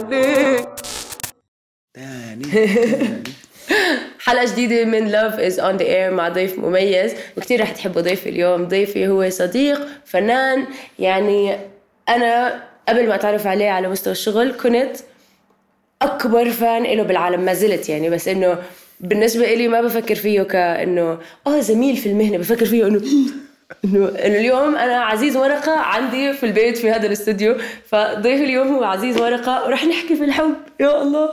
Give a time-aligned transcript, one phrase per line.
[0.00, 0.64] تاني
[1.94, 2.44] تاني
[4.20, 7.12] حلقة جديدة من Love is on the air مع ضيف مميز.
[7.36, 8.64] وكتير رح تحبوا ضيفي اليوم.
[8.68, 10.66] ضيفي هو صديق فنان.
[10.98, 11.56] يعني
[12.08, 14.96] أنا قبل ما أتعرف عليه على مستوى الشغل كنت
[16.02, 17.40] أكبر فان له بالعالم.
[17.40, 18.58] ما زلت يعني بس إنه
[19.00, 22.38] بالنسبة إلي ما بفكر فيه كأنه آه زميل في المهنة.
[22.38, 23.00] بفكر فيه إنه
[23.84, 27.56] إنه اليوم أنا عزيز ورقة عندي في البيت في هذا الاستوديو
[27.88, 29.66] فضيف اليوم هو عزيز مرقة.
[29.66, 30.54] ورح نحكي في الحب.
[30.80, 31.30] يا الله.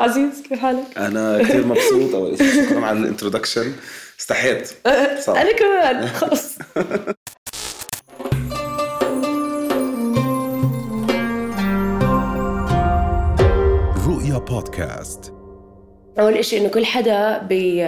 [0.00, 2.14] عزيز كيف حالك؟ أنا كثير مبسوط.
[2.14, 3.72] أول شيء شكرا على ال introduction.
[4.20, 4.68] استحيت.
[5.18, 5.42] صراحة.
[5.42, 6.06] أنا كمان.
[6.06, 6.58] خلص
[14.08, 15.32] رؤيا بودكاست.
[16.20, 17.86] أول إشي إنه كل حدا بي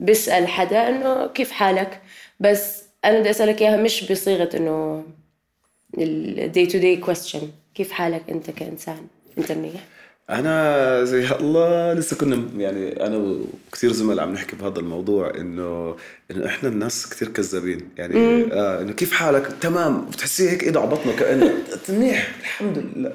[0.00, 2.02] بيسأل حدا إنه كيف حالك؟
[2.40, 5.04] بس أنا بدي أسألك إياها مش بصيغة إنه
[5.98, 9.06] ال day to day question كيف حالك أنت كإنسان؟
[9.38, 9.84] أنت منيح؟
[10.30, 13.16] أنا زي الله لسه كنا يعني أنا
[13.68, 15.96] وكثير زملاء عم نحكي بهذا الموضوع إنه
[16.30, 17.88] إنه إحنا الناس كثير كذابين.
[17.96, 18.14] يعني
[18.52, 20.04] آه إنه كيف حالك؟ تمام.
[20.06, 21.52] بتحسيه هيك إيده على بطنه كأنه
[21.88, 22.34] منيح.
[22.40, 23.12] الحمد لله.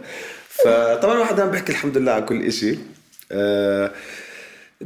[0.50, 2.80] فطبعا الواحد عم بحكي الحمد لله على كل شيء
[3.32, 3.92] آه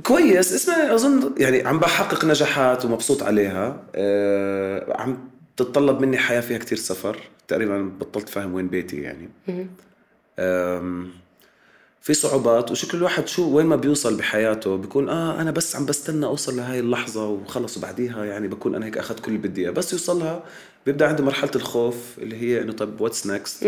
[0.03, 0.53] كويس.
[0.53, 3.83] اسمع أظن يعني عم بحقق نجاحات ومبسوط عليها.
[3.95, 5.17] آه عم
[5.57, 7.17] تتطلب مني حياة فيها كتير سفر.
[7.47, 9.29] تقريبا بطلت فاهم وين بيتي يعني.
[12.01, 16.25] في صعوبات وشكل الواحد شو وين ما بيوصل بحياته بيكون آه أنا بس عم بستنى
[16.25, 19.71] أوصل لهاي اللحظة وخلص وبعديها يعني بكون أنا هيك أخذت كل اللي بدي إياه.
[19.71, 20.43] بس يوصلها
[20.85, 23.63] بيبدأ عنده مرحلة الخوف اللي هي إنه طب what's next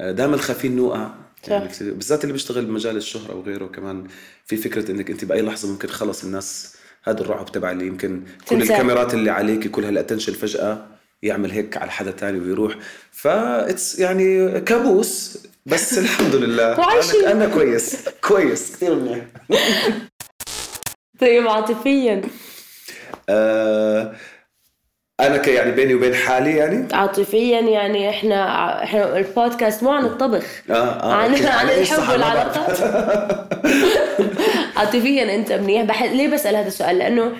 [0.00, 1.10] دائما خايفين نوقع.
[1.48, 4.06] يعني بالذات اللي بيشتغل بمجال الشهرة وغيره كمان
[4.46, 8.62] في فكرة إنك أنت بأي لحظة ممكن خلص الناس هذا الرعب تبع اللي يمكن كل.
[8.62, 10.86] الكاميرات اللي عليك كل هال attention فجأة
[11.22, 12.74] يعمل هيك على حدا تاني ويروح.
[13.12, 16.72] ف it's يعني كابوس بس الحمد لله.
[16.74, 18.08] أنا أنا كويس.
[18.08, 18.72] كويس.
[18.76, 19.26] كثير منيح.
[21.20, 22.22] طيب عاطفيا.
[23.28, 24.14] آه
[25.20, 30.62] أنا ك يعني بيني وبين حالي يعني؟ عاطفيا يعني إحنا إحنا البودكاست مو عن الطبخ.
[30.70, 31.46] آه آه عن.
[31.46, 32.08] عن الحب.
[32.12, 32.78] والعلاقات.
[34.76, 35.82] عاطفيا أنت منيح.
[35.82, 36.02] بح...
[36.02, 37.32] ليه بسأل هذا السؤال؟ لأنه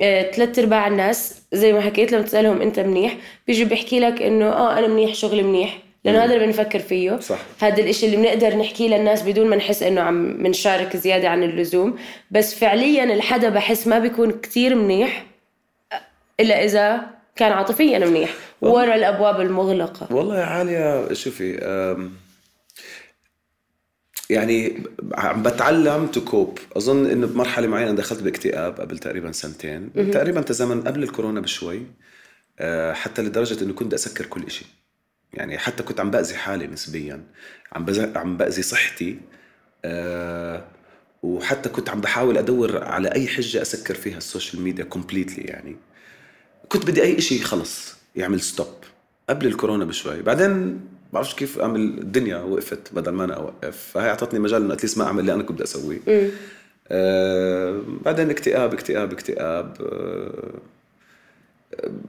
[0.00, 3.16] آه، ثلاث أرباع الناس زي ما حكيت لما تسألهم أنت منيح
[3.46, 5.78] بيجي بيحكي لك إنه آه أنا منيح شغلي منيح.
[6.04, 7.18] لأنه هذا اللي بنفكر فيه.
[7.18, 7.38] صح.
[7.60, 11.98] هذا الإشي اللي بنقدر نحكيه للناس بدون ما نحس إنه عم بنشارك زيادة عن اللزوم.
[12.30, 15.24] بس فعليا الحدا بحس ما بيكون كتير منيح
[16.40, 18.34] إلا إذا كان عاطفيا منيح.
[18.60, 20.08] ورا الأبواب المغلقة.
[20.10, 21.52] والله يا عالية شوفي
[24.30, 24.82] يعني
[25.14, 30.10] عم بتعلم to cope أظن إنه بمرحلة معينة دخلت باكتئاب قبل تقريبا سنتين.
[30.12, 31.82] تقريبا تزامن قبل الكورونا بشوي
[32.58, 34.66] أه، حتى لدرجة إنه كنت أسكر كل شيء
[35.34, 37.24] يعني حتى كنت عم بأذي حالي نسبيا
[37.72, 39.18] عم عم بأذي صحتي
[39.84, 40.64] أه،
[41.22, 45.76] وحتى كنت عم بحاول أدور على أي حجة أسكر فيها ال social media completely يعني.
[46.72, 48.66] كنت بدي أي شيء خلص يعمل stop
[49.28, 50.22] قبل الكورونا بشوي.
[50.22, 50.80] بعدين
[51.12, 53.90] بعرفش كيف أعمل الدنيا وقفت بدل ما أنا أوقف.
[53.92, 56.00] فهي أعطتني مجال إنه at least ما أعمل اللي أنا كنت بدي أسويه.
[56.88, 59.76] آه بعدين اكتئاب اكتئاب اكتئاب.
[59.80, 60.60] آه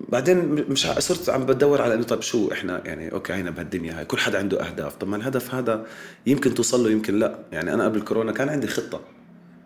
[0.10, 4.06] بعدين مش صرت عم بدور على إنه طيب شو إحنا يعني okay هينا بهالدنيا هاي
[4.06, 4.96] كل حدا عنده أهداف.
[4.96, 5.86] طب ما الهدف هذا
[6.26, 7.40] يمكن توصل له يمكن لا.
[7.52, 9.02] يعني أنا قبل الكورونا كان عندي خطة.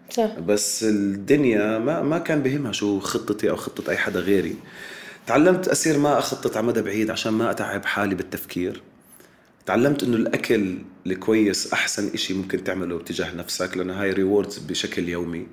[0.09, 0.39] صح.
[0.39, 4.55] بس الدنيا ما ما كان بهمها شو خطتي أو خطة أي حدا غيري.
[5.27, 8.81] تعلمت أصير ما أخطط على مدى بعيد عشان ما أتعب حالي بالتفكير.
[9.65, 15.47] تعلمت إنه الأكل الكويس أحسن إشي ممكن تعمله تجاه نفسك لأنه هاي ريوردز بشكل يومي.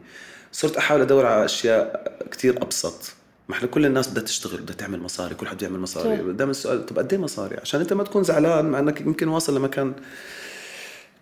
[0.52, 3.14] صرت أحاول أدور على أشياء كتير أبسط.
[3.48, 6.32] ما إحنا كل الناس بدها تشتغل بدها تعمل مصاري كل حد يعمل مصاري.
[6.32, 9.56] دائما السؤال طب قد إيه مصاري؟ عشان أنت ما تكون زعلان مع إنك يمكن واصل
[9.56, 9.92] لمكان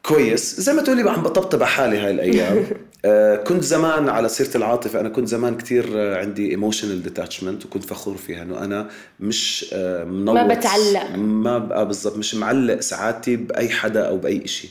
[0.03, 0.61] كويس.
[0.61, 2.67] زي ما تقولي عم بطبطب على حالي هاي الأيام.
[3.05, 7.85] آه كنت زمان على سيرة العاطفة أنا كنت زمان كتير آه، عندي emotional detachment وكنت
[7.85, 11.11] فخور فيها إنه أنا مش آه منوط ما بتعلق.
[11.17, 12.17] ما بقى بالضبط.
[12.17, 14.69] مش معلق سعادتي بأي حدا أو بأي إشي.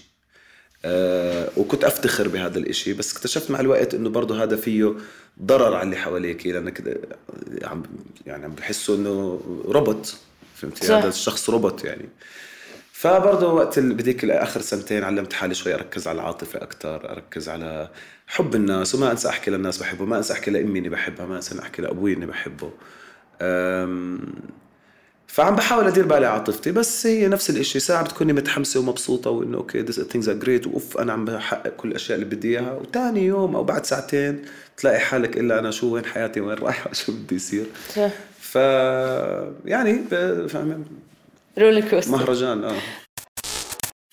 [0.85, 2.93] آه وكنت أفتخر بهذا الإشي.
[2.93, 4.93] بس اكتشفت مع الوقت إنه برضه هذا فيه
[5.43, 6.97] ضرر على اللي حواليك لأنك
[7.63, 7.83] عم
[8.25, 10.15] يعني عم بحسوا إنه روبوت
[10.55, 10.87] فهمتي.
[10.93, 12.09] هذا الشخص روبوت يعني.
[13.01, 17.89] فبرضه وقت بديك آخر سنتين علمت حالي شوي أركز على العاطفة أكثر أركز على
[18.27, 21.59] حب الناس وما أنسى أحكي للناس بحبه ما أنسى أحكي لأمي إني بحبها ما أنسى
[21.59, 22.71] أحكي لأبوي إني بحبه.
[25.27, 29.57] فعم بحاول أدير بالي على عاطفتي بس هي نفس الإشي ساعة بتكوني متحمسة ومبسوطة وإنه
[29.57, 32.73] okay this things are great وأوف أنا عم بحقق كل الأشياء اللي بدي إياها.
[32.73, 34.41] وتاني يوم أو بعد ساعتين
[34.77, 37.65] تلاقي حالك إلا أنا شو وين حياتي؟ وين رايحة شو بدي يصير؟
[38.39, 38.55] ف
[39.65, 40.01] يعني
[41.59, 42.11] roller coaster.
[42.11, 42.75] مهرجان آه.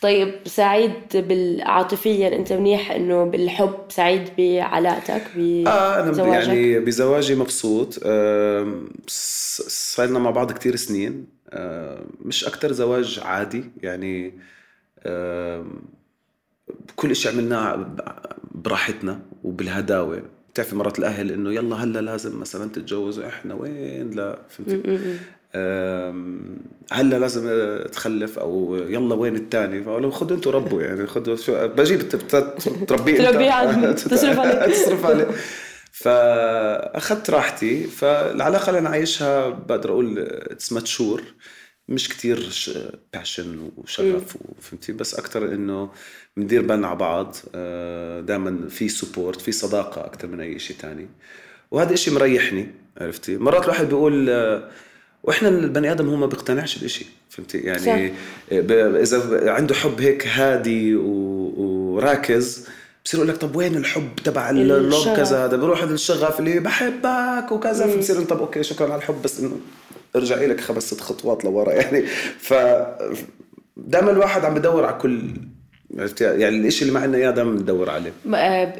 [0.00, 5.22] طيب سعيد بال- عاطفيا أنت منيح إنه بالحب سعيد بعلاقتك
[5.66, 7.94] آه أنا بزواجك؟ يعني بزواجي مبسوط
[9.68, 11.26] صرنا مع بعض كتير سنين
[12.24, 14.34] مش أكتر زواج عادي يعني
[16.96, 17.86] كل إشي عملناه
[18.54, 20.22] براحتنا وبالهداوة.
[20.52, 25.18] بتعرفي مرات الأهل إنه يلا هلأ لازم مثلا تتجوزوا إحنا وين؟ لا فهمتي؟
[26.92, 31.68] هلا لازم آه، تخلف أو يلا وين الثاني فقالوا خذوا أنتوا ربوا يعني خذوا شو
[31.68, 33.30] بجيب تربيه انت.
[33.30, 34.66] تربيه تصرف عليه.
[34.72, 35.26] تصرف عليه
[35.92, 41.22] فأخذت راحتي فالعلاقة اللي أنا عايشها بقدر أقول it's mature
[41.88, 42.50] مش كتير
[43.14, 45.90] passion وشغف وفهمتي بس أكثر إنه
[46.36, 47.36] بندير بالنا على بعض
[48.26, 51.08] دائما في support في صداقة أكثر من أي شيء تاني.
[51.70, 52.68] وهذا الشيء مريحني
[53.00, 54.68] عرفتي؟ مرات الواحد بيقول آه،
[55.22, 58.12] وإحنا البني آدم هو ما بيقتنعش بشيء فهمتي؟ يعني
[59.02, 62.66] إذا عنده حب هيك هادي وراكز
[63.04, 65.16] بصير يقول لك طب وين الحب تبع ال love.
[65.16, 69.60] كذا؟ هذا بروح الشغف اللي بحبك وكذا فبصير طب أوكي شكرا على الحب بس إنه
[70.16, 72.06] ارجعي لك خمس ست خطوات لورا يعني.
[72.38, 72.54] ف
[73.76, 75.20] دائما الواحد عم بدور على كل
[75.98, 78.12] عرفتي يعني الإشي اللي ما عندنا اياه دائما بندور عليه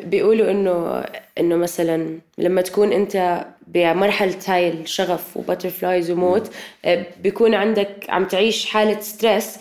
[0.05, 1.05] بيقولوا إنه
[1.41, 6.51] إنه مثلا لما تكون أنت بمرحلة هاي الشغف و butterflies وموت
[6.85, 9.56] آه، بيكون عندك عم تعيش حالة stress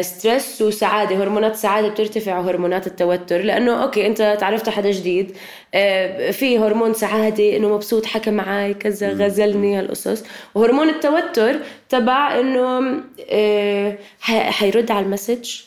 [0.00, 3.40] stress وسعادة هرمونات السعاده بترتفع وهرمونات التوتر.
[3.42, 5.36] لأنه أوكي أنت تعرفت على حدا جديد
[5.74, 10.24] آه، في هرمون سعادة إنه مبسوط حكى معي كذا غزلني هالقصص.
[10.54, 11.56] وهرمون التوتر
[11.88, 12.94] تبع إنه
[13.30, 13.98] آه،
[14.28, 15.60] حيرد على ال message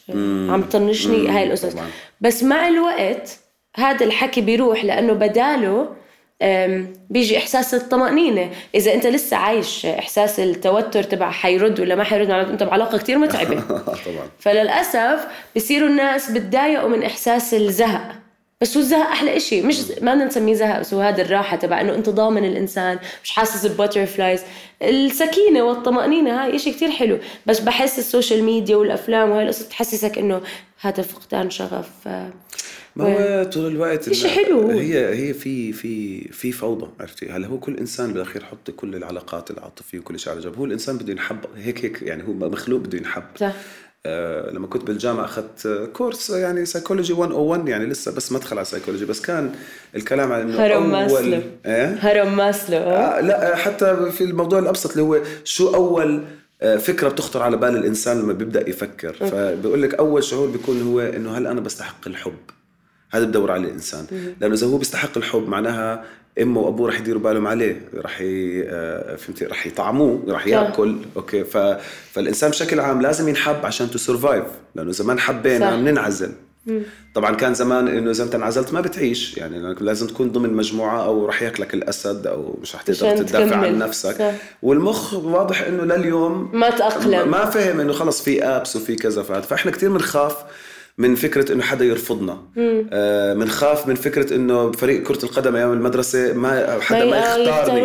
[0.50, 1.76] عم طنشني هاي القصص.
[2.22, 3.40] بس مع الوقت
[3.76, 6.03] هذا الحكي بيروح لأنه بداله
[7.10, 8.50] بيجي إحساس الطمأنينة.
[8.76, 13.18] إذا أنت لسه عايش إحساس التوتر تبع حيرد ولا ما حيرد معناته أنت بعلاقة كتير
[13.18, 13.62] متعبة.
[14.06, 14.30] طبعا.
[14.40, 18.12] فللأسف بصيروا الناس بتضايقوا من إحساس الزهق.
[18.62, 19.62] بس هو الزهق أحلى إشي.
[19.62, 23.00] مش ما بدنا نسميه زهق بس هو هذا الراحة تبع إنه انت ضامن الإنسان.
[23.24, 24.42] مش حاسس ب butterflies
[24.82, 27.20] السكينة والطمأنينة هاي إشي كتير حلو.
[27.46, 30.42] بس بحس ال social media والأفلام وهاي القصص تحسسك إنه
[30.82, 31.90] هذا فقدان شغف.
[32.96, 33.06] ما
[33.40, 34.70] هو طول الوقت إن- حلو.
[34.70, 39.52] هي هي في في في فوضى عرفتي؟ هلا هو كل إنسان بالأخير يحط كل العلاقات
[39.52, 40.56] العاطفيه وكل شيء على جنب.
[40.58, 43.24] هو الإنسان بده ينحب هيك هيك يعني هو مخلوق بده ينحب.
[43.40, 43.54] صح.
[44.06, 48.66] آه لما كنت بالجامعة أخذت آه، course يعني سايكولوجي 101 يعني لسه بس مدخل على
[48.66, 49.52] سايكولوجي بس كان
[49.96, 51.42] الكلام عن إنه هرم ماسلو.
[51.66, 52.78] إيه؟ هرم ماسلو.
[52.78, 53.18] آه.
[53.18, 56.24] آه لا حتى في الموضوع الأبسط اللي هو شو أول
[56.62, 59.14] آه، فكرة بتخطر على بال الإنسان لما بيبدأ يفكر.
[59.14, 62.34] فبيقول لك أول شعور بيكون هو إنه هل أنا بستحق الحب؟
[63.14, 64.06] هذا بدور عليه الإنسان.
[64.42, 66.04] لأنه إذا هو بيستحق الحب معناها
[66.42, 68.64] أمه وأبوه رح يديروا بالهم عليه رح ي...
[68.68, 70.98] آه، فهمتي؟ رح يطعموه رح يأكل.
[71.16, 71.44] أوكي.
[71.44, 71.58] ف...
[72.12, 74.46] فالإنسان بشكل عام لازم ينحب عشان to survive
[74.76, 75.76] لأنه إذا ما انحبينا.
[75.76, 76.32] بننعزل
[77.16, 79.38] طبعا كان زمان إنه إذا أنت انعزلت ما بتعيش.
[79.38, 83.78] يعني لازم تكون ضمن مجموعة أو رح ياكلك الأسد أو مش رح تقدر تدافع عن.
[83.78, 84.16] نفسك.
[84.18, 84.32] صح.
[84.62, 87.32] والمخ واضح إنه لليوم ما تأقلم.
[87.32, 89.24] ما فهم إنه خلص في ابس وفي كذا.
[89.24, 90.38] فإحنا كثير بنخاف
[90.98, 92.38] من فكرة إنه حدا يرفضنا.
[92.92, 97.82] آه بنخاف من فكرة إنه فريق كرة القدم أيام المدرسة ما حدا ما يختارني.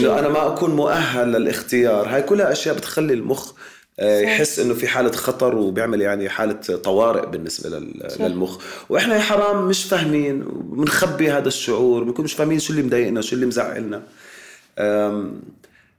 [0.00, 2.08] إنه أنا ما أكون مؤهل للاختيار.
[2.08, 3.52] هاي كلها أشياء بتخلي المخ
[4.00, 6.52] آه، يحس إنه في حالة خطر وبيعمل يعني حالة
[6.84, 8.58] طوارئ بالنسبة لل- للمخ.
[8.88, 13.34] وإحنا يا حرام مش فاهمين وبنخبي هذا الشعور بنكون مش فاهمين شو اللي مضايقنا شو
[13.34, 14.02] اللي مزعلنا.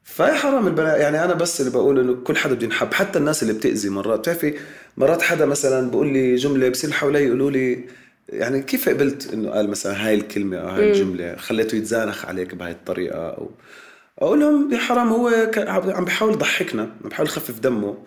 [0.08, 3.44] فيا حرام البنات يعني أنا بس اللي بقول إنه كل حدا بده ينحب حتى الناس
[3.44, 4.20] اللي بتأذي مرات.
[4.20, 4.54] بتعرفي؟
[4.98, 7.84] مرات حدا مثلا بقول لي جملة بصير حوالي يقولوا لي
[8.30, 12.72] يعني كيف قبلت إنه قال مثلا هاي الكلمة أو هاي الجملة؟ خليته يتزانخ عليك بهاي
[12.72, 13.52] الطريقة أو
[14.20, 17.98] أقول لهم يا حرام هو عم بيحاول يضحكنا عم بيحاول يخفف دمه.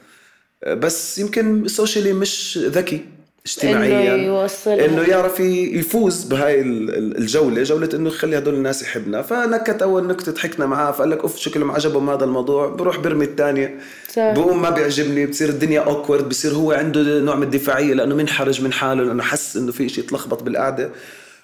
[0.66, 3.04] بس يمكن socially مش ذكي.
[3.46, 8.82] اجتماعيا إنه يوصل- إنه يعرف يفوز بهاي ال- ال- الجولة جولة إنه يخلي هدول الناس
[8.82, 9.22] يحبنا.
[9.22, 13.24] فنكت أول نكتة ضحكنا معاه فقال لك أوف شكله ما عجبهم هذا الموضوع بروح برمي
[13.24, 13.78] الثانية.
[14.16, 18.72] بقوم ما بيعجبني بتصير الدنيا awkward بصير هو عنده نوع من الدفاعية لأنه منحرج من
[18.72, 20.90] حاله لأنه حس إنه في شيء تلخبط بالقعدة.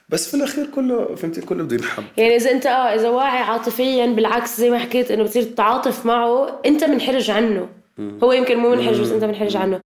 [0.09, 2.05] بس في الأخير كله فهمتي؟ كله بده ينحب.
[2.17, 6.61] يعني إذا أنت آه إذا واعي عاطفيا بالعكس زي ما حكيت إنه بتصير تتعاطف معه
[6.67, 7.69] أنت منحرج عنه.
[8.23, 9.81] هو يمكن مو منحرج بس أنت منحرج عنه.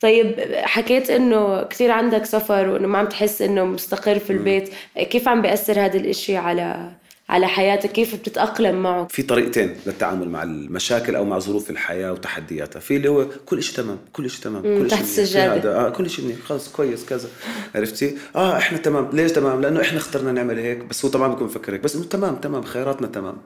[0.00, 4.70] طيب حكيت إنه كثير عندك سفر وإنه ما عم تحس إنه مستقر في البيت.
[5.10, 6.90] كيف عم بيأثر هذا الإشي على
[7.28, 12.80] على حياتك؟ كيف بتتأقلم معه؟ في طريقتين للتعامل مع المشاكل أو مع ظروف الحياة وتحدياتها.
[12.80, 15.18] في اللي هو كل شيء تمام كل شيء تمام كل تحت.
[15.36, 16.38] هذا آه كل شيء منيح.
[16.38, 17.28] خلص كويس كذا.
[17.74, 19.10] عرفتي؟ آه إحنا تمام.
[19.12, 20.78] ليش تمام؟ لأنه إحنا اخترنا نعمل هيك.
[20.78, 22.62] بس هو طبعا بيكون مفكر هيك بس انه تمام تمام.
[22.62, 23.36] خياراتنا تمام.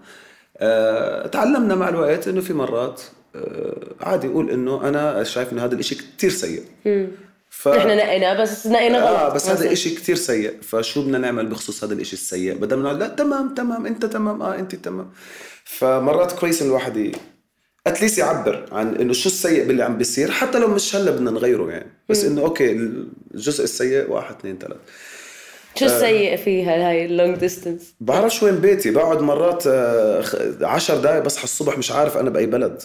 [0.58, 3.19] آه تعلمنا مع الوقت إنه في مرات آه،
[4.00, 6.62] عادي قول إنه أنا شايف إنه هذا الإشي كتير سيء.
[7.50, 7.68] ف...
[7.68, 9.08] نحن نقينا بس نقينا غلط.
[9.08, 9.72] آه بس هذا مثلاً.
[9.72, 10.54] إشي كتير سيء.
[10.62, 14.42] فشو بدنا نعمل بخصوص هذا الإشي السيء؟ بدل ما نقول لا تمام تمام أنت تمام
[14.42, 15.10] آه أنت تمام.
[15.64, 17.12] فمرات كويس الواحد.
[17.86, 21.30] at least يعبر عن إنه شو السيء باللي عم بيصير حتى لو مش هلا بدنا
[21.30, 21.90] نغيره يعني.
[22.08, 22.72] بس إنه أوكي
[23.34, 24.76] الجزء السيء واحد اثنين ثلاث.
[25.74, 28.90] شو السيء فيها هاي ال long distance بعرفش وين بيتي.
[28.90, 32.82] بقعد مرات آه، خ- عشر دقايق بصحى الصبح مش عارف أنا بأي بلد.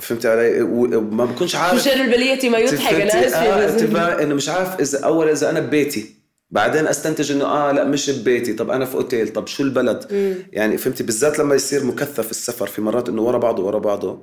[0.00, 1.82] فهمت علي؟ وما بكونش عارف.
[1.82, 5.50] شر البلية ما يضحك؟ أنا آه أنت بس فاهم إنه مش عارف إذا أول إذا
[5.50, 6.14] أنا ببيتي
[6.50, 8.52] بعدين أستنتج إنه آه لا مش ببيتي.
[8.52, 10.06] طب أنا في أوتيل طب شو البلد؟
[10.52, 14.22] يعني فهمتي؟ بالذات لما يصير مكثف السفر في مرات إنه ورا بعضه ورا بعضه.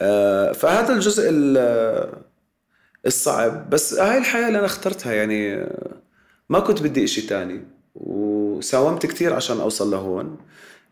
[0.00, 2.12] آه فهذا الجزء ال-
[3.06, 3.70] الصعب.
[3.70, 5.92] بس هاي الحياة اللي أنا اخترتها يعني آه،
[6.48, 7.64] ما كنت بدي إشي تاني.
[7.94, 10.36] وساومت كتير عشان أوصل لهون.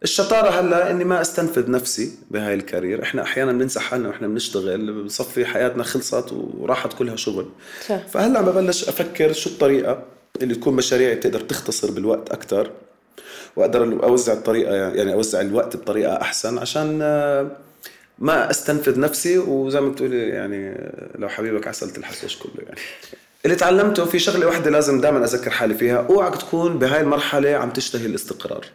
[0.02, 3.02] الشطارة هلا إني ما أستنفذ نفسي بهاي الكارير.
[3.02, 7.46] إحنا أحيانا بننسى حالنا وإحنا بنشتغل بصفي حياتنا خلصت وراحت كلها شغل.
[7.88, 8.06] صح.
[8.06, 10.02] فهلا عم ببلش أفكر شو الطريقة
[10.42, 12.70] اللي تكون مشاريعي بتقدر تختصر بالوقت أكثر
[13.56, 17.50] وأقدر أوزع الطريقة يعني أوزع الوقت بطريقة أحسن عشان آه،
[18.18, 19.38] ما أستنفذ نفسي.
[19.38, 22.80] وزي ما بتقولي يعني آه، لو حبيبك عسلت الحشيش كله يعني.
[23.44, 27.70] اللي تعلمته في شغلة واحدة لازم دائما أذكر حالي فيها أوعك تكون بهاي المرحلة عم
[27.70, 28.66] تشتهي الاستقرار.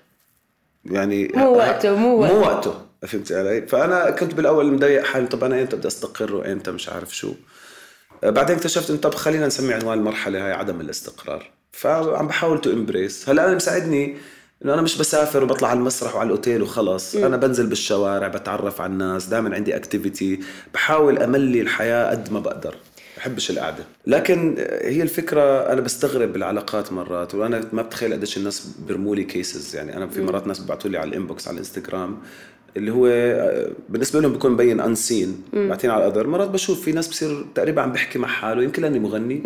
[0.85, 2.33] يعني مو وقته، مو وقته.
[2.33, 2.73] مو وقته
[3.07, 7.15] فهمت علي؟ فأنا كنت بالأول مضايق حالي طب أنا إمتى بدي أستقر وامتى مش عارف
[7.15, 7.33] شو.
[8.23, 11.49] بعدين اكتشفت انه طب خلينا نسمي عنوان المرحلة هاي عدم الاستقرار.
[11.71, 14.17] فعم بحاول to embrace هلا أنا مساعدني
[14.65, 17.15] إنه أنا مش بسافر وبطلع على المسرح وعلى الأوتيل وخلص.
[17.15, 20.39] أنا بنزل بالشوارع بتعرف على الناس دائما عندي activity
[20.73, 22.75] بحاول أملي الحياة قد ما بقدر.
[23.19, 23.83] بحبش القعدة.
[24.07, 29.75] لكن هي الفكرة أنا بستغرب بالعلاقات مرات وأنا ما بتخيل قديش الناس بيرموا لي cases
[29.75, 32.17] يعني أنا في مرات ناس بيبعتوا لي على ال inbox على الإنستغرام
[32.77, 37.07] اللي هو آه، بالنسبة لهم بيكون مبين unseen بعتين على القدر مرات بشوف في ناس
[37.07, 39.41] بصير تقريبا عم بحكي مع حاله يمكن لأني مغني.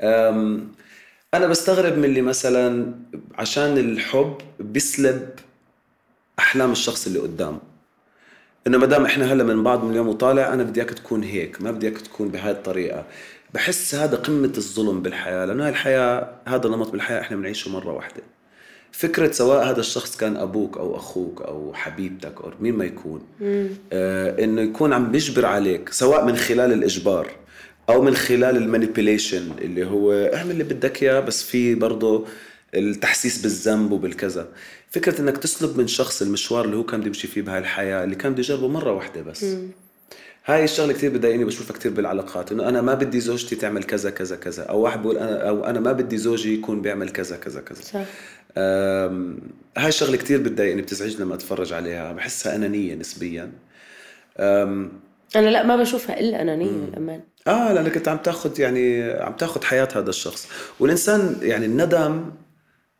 [0.00, 0.68] أم،
[1.34, 2.94] أنا بستغرب من اللي مثلا
[3.34, 5.28] عشان الحب بيسلب
[6.38, 7.58] أحلام الشخص اللي قدامه.
[8.66, 11.62] إنه ما دام إحنا هلا من بعض من اليوم وطالع أنا بدي إياك تكون هيك
[11.62, 13.04] ما بدي إياك تكون بهاي الطريقة.
[13.54, 18.22] بحس هذا قمة الظلم بالحياة لأنه هاي الحياة هذا نمط بالحياة إحنا بنعيشه مرة واحدة.
[18.92, 23.22] فكرة سواء هذا الشخص كان أبوك أو أخوك أو حبيبتك أو مين ما يكون
[23.92, 27.30] آه إنه يكون عم بيجبر عليك سواء من خلال الإجبار
[27.88, 32.26] أو من خلال ال manipulation اللي هو اعمل اللي بدك إياه بس في برضه
[32.74, 34.48] التحسيس بالذنب وبالكذا.
[34.90, 38.16] فكرة إنك تسلب من شخص المشوار اللي هو كان بده يمشي فيه بهاي الحياة اللي
[38.16, 39.46] كان بده يجربه مرة واحدة بس.
[40.46, 44.36] هاي الشغلة كثير بتضايقني بشوفها كثير بالعلاقات إنه أنا ما بدي زوجتي تعمل كذا كذا
[44.36, 47.80] كذا أو واحد بيقول أنا أو أنا ما بدي زوجي يكون بيعمل كذا كذا كذا.
[47.82, 48.04] صح.
[49.76, 53.52] هاي الشغلة كثير بتضايقني بتزعجني لما أتفرج عليها بحسها أنانية نسبيا.
[54.38, 57.20] أنا لا ما بشوفها إلا أنانية للأمان.
[57.46, 60.48] آه لأنك أنت عم تاخذ يعني عم تاخذ حياة هذا الشخص.
[60.80, 62.30] والإنسان يعني الندم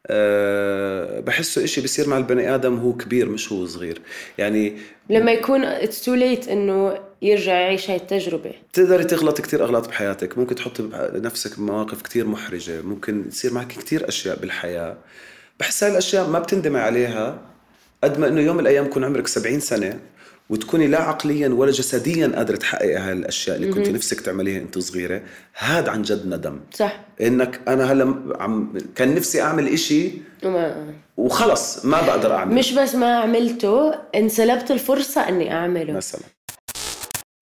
[0.07, 4.00] أه بحسه إشي بيصير مع البني آدم هو كبير مش هو صغير.
[4.38, 4.76] يعني
[5.11, 8.52] لما يكون it's too late إنه يرجع يعيش هاي التجربة.
[8.73, 10.38] بتقدري تغلط كتير أغلاط بحياتك.
[10.38, 10.80] ممكن تحط
[11.14, 12.83] نفسك بمواقف كتير محرجة.
[12.83, 14.97] ممكن يصير معك كتير أشياء بالحياة.
[15.61, 17.38] بحس هاي الأشياء ما بتندمي عليها
[18.04, 20.00] قد ما إنه يوم من الأيام يكون عمرك 70 سنة
[20.50, 25.23] وتكوني لا عقليا ولا جسديا قادرة تحققي هاي الأشياء اللي كنت نفسك تعمليها أنت صغيرة.
[25.54, 26.61] هذا عن جد ندم.
[26.75, 27.00] صح.
[27.21, 30.11] إنك أنا هلأ عم كان نفسي أعمل إشي
[30.45, 35.92] وما وخلص ما بقدر اعمل مش بس ما عملته انسلبت الفرصة إني أعمله.
[35.92, 36.21] مثلا.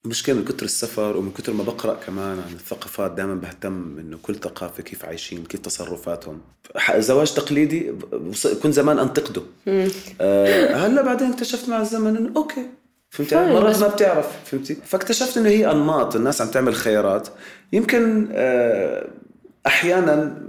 [0.05, 4.35] المشكلة من كتر السفر ومن كتر ما بقرأ كمان عن الثقافات دائما بهتم إنه كل
[4.35, 6.41] ثقافة كيف عايشين كيف تصرفاتهم.
[6.97, 7.93] زواج تقليدي
[8.63, 9.43] كنت زمان أنتقده.
[10.21, 12.67] آه هلأ بعدين اكتشفت مع الزمن إنه أوكي.
[13.19, 17.29] يعني فاهم، مرات ما بتعرف فهمتي؟ فاكتشفت إنه هي أنماط الناس عم تعمل خيارات.
[17.73, 19.09] يمكن آه
[19.67, 20.43] أحيانا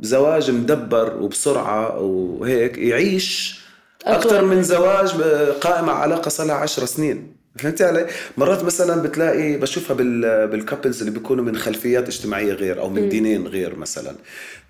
[0.00, 3.60] زواج مدبر وبسرعة وهيك يعيش.
[4.06, 5.12] أكثر من زواج
[5.60, 7.36] قائم على علاقه صار لها 10 سنين.
[7.56, 8.06] فهمتي علي؟
[8.36, 13.08] مرات مثلا بتلاقي بشوفها بال بال couples اللي بيكونوا من خلفيات اجتماعية غير أو من
[13.08, 14.14] دينين غير مثلا.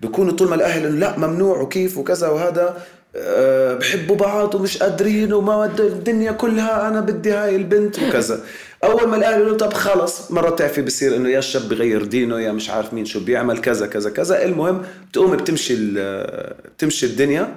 [0.01, 2.77] بيكونوا طول ما الأهل إنه لا ممنوع وكيف وكذا وهذا
[3.79, 8.41] بحبوا بعض ومش قادرين وما الدنيا كلها أنا بدي هاي البنت وكذا.
[8.83, 12.51] أول ما الأهل يقولوا طب خلص مرات تعرفي بصير إنه يا الشاب بغير دينه يا
[12.51, 14.45] مش عارف مين شو بيعمل كذا كذا كذا.
[14.45, 15.75] المهم بتقوم بتمشي
[16.77, 17.55] بتمشي الدنيا.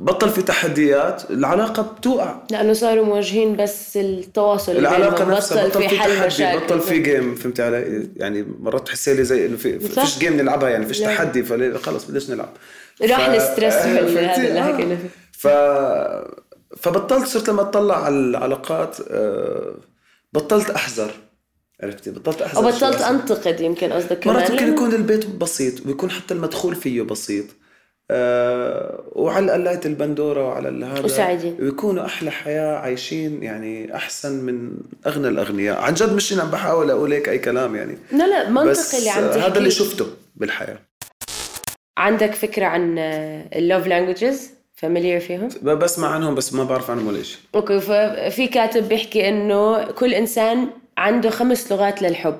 [0.00, 2.34] بطل في تحديات العلاقة بتوقع.
[2.50, 6.58] لأنه صاروا مواجهين بس التواصل العلاقة نفسها بطل في حل تحدي مشاكل.
[6.58, 9.78] بطل في game فهمت علي؟ يعني مرات تحسي لي زي إنه في.
[9.78, 10.98] فيش game نلعبها يعني فيش.
[10.98, 12.52] تحدي فخلص بديش نلعب.
[13.02, 14.62] راح ال stress بال- فهمتي؟ هذا اللي آه.
[14.74, 15.08] حكينا فيه.
[15.32, 15.46] ف
[16.78, 19.74] فبطلت صرت لما أطلع على العلاقات آه،
[20.32, 21.10] بطلت أحذر
[21.82, 23.14] عرفتي بطلت أحذر أو شو بطلت أحسن.
[23.14, 27.44] أنتقد يمكن قصدك كمان مرات يمكن لأنه- يكون البيت بسيط ويكون حتى المدخول فيه بسيط
[28.10, 31.56] آه وعلى قلاية البندورة وعلى هذا وسعيدين.
[31.60, 34.72] ويكونوا أحلى حياة عايشين يعني أحسن من
[35.06, 38.98] أغنى الأغنياء عن جد مش عم بحاول أقول هيك أي كلام يعني لا لا منطقي
[38.98, 40.78] اللي عم تحكي هذا اللي شفته بالحياة
[41.98, 47.22] عندك فكرة عن ال love languages familiar فيهم؟ بسمع عنهم بس ما بعرف عنهم ولا
[47.22, 50.68] شيء أوكي ففي كاتب بيحكي إنه كل إنسان
[50.98, 52.36] عنده خمس لغات للحب.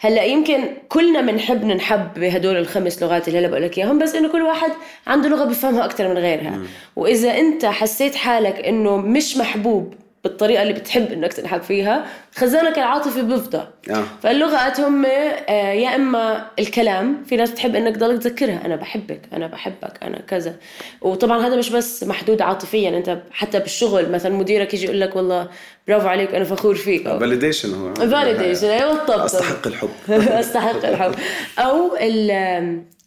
[0.00, 4.32] هلأ يمكن كلنا بنحب ننحب بهدول الخمس لغات اللي هلأ بقول لك إياهم بس إنه
[4.32, 4.70] كل واحد
[5.06, 6.60] عنده لغة بيفهمها أكثر من غيرها.
[6.96, 12.06] وإذا أنت حسيت حالك إنه مش محبوب بالطريقة اللي بتحب إنك تنحب فيها.
[12.36, 14.04] خزانك العاطفي بيفضى آه.
[14.22, 18.60] فاللغات هم آه، يا إما الكلام في ناس بتحب إنك تضلك تذكرها.
[18.64, 20.54] أنا بحبك أنا بحبك أنا كذا.
[21.00, 22.88] وطبعا هذا مش بس محدود عاطفيا.
[22.88, 25.48] أنت حتى بالشغل مثلا مديرك يجي يقول لك والله
[25.88, 27.08] برافو عليك أنا فخور فيك.
[27.08, 27.94] validation هو.
[27.94, 29.90] validation أيوه الطبطب أستحق الحب.
[30.40, 31.14] أستحق الحب.
[31.58, 31.96] أو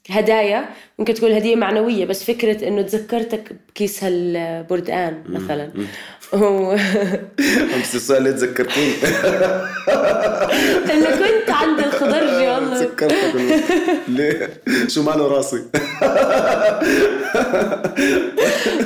[0.10, 0.70] الهدايا
[1.00, 5.70] ممكن تكون هدية معنوية بس فكرة إنه تذكرتك بكيس هالبردقان مثلا.
[7.82, 8.94] بس السؤال اللي تذكرتوني
[10.92, 13.64] اللي كنت عند الخضرجي والله تذكرتك
[14.08, 14.50] ليه؟
[14.88, 15.58] شو ماله راسي؟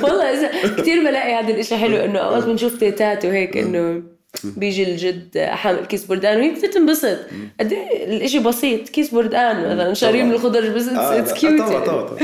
[0.02, 4.02] والله كثير بلاقي هذا الإشي حلو إنه اوقات بنشوف تيتات وهيك إنه
[4.44, 7.18] بيجي الجد حامل كيس بردقان وهي كثير تنبسط
[7.60, 11.68] قد إيه الإشي بسيط كيس بردقان مثلا شارين من الخضر بس آه، it's لا، cute
[11.68, 12.18] طبعا طبعا.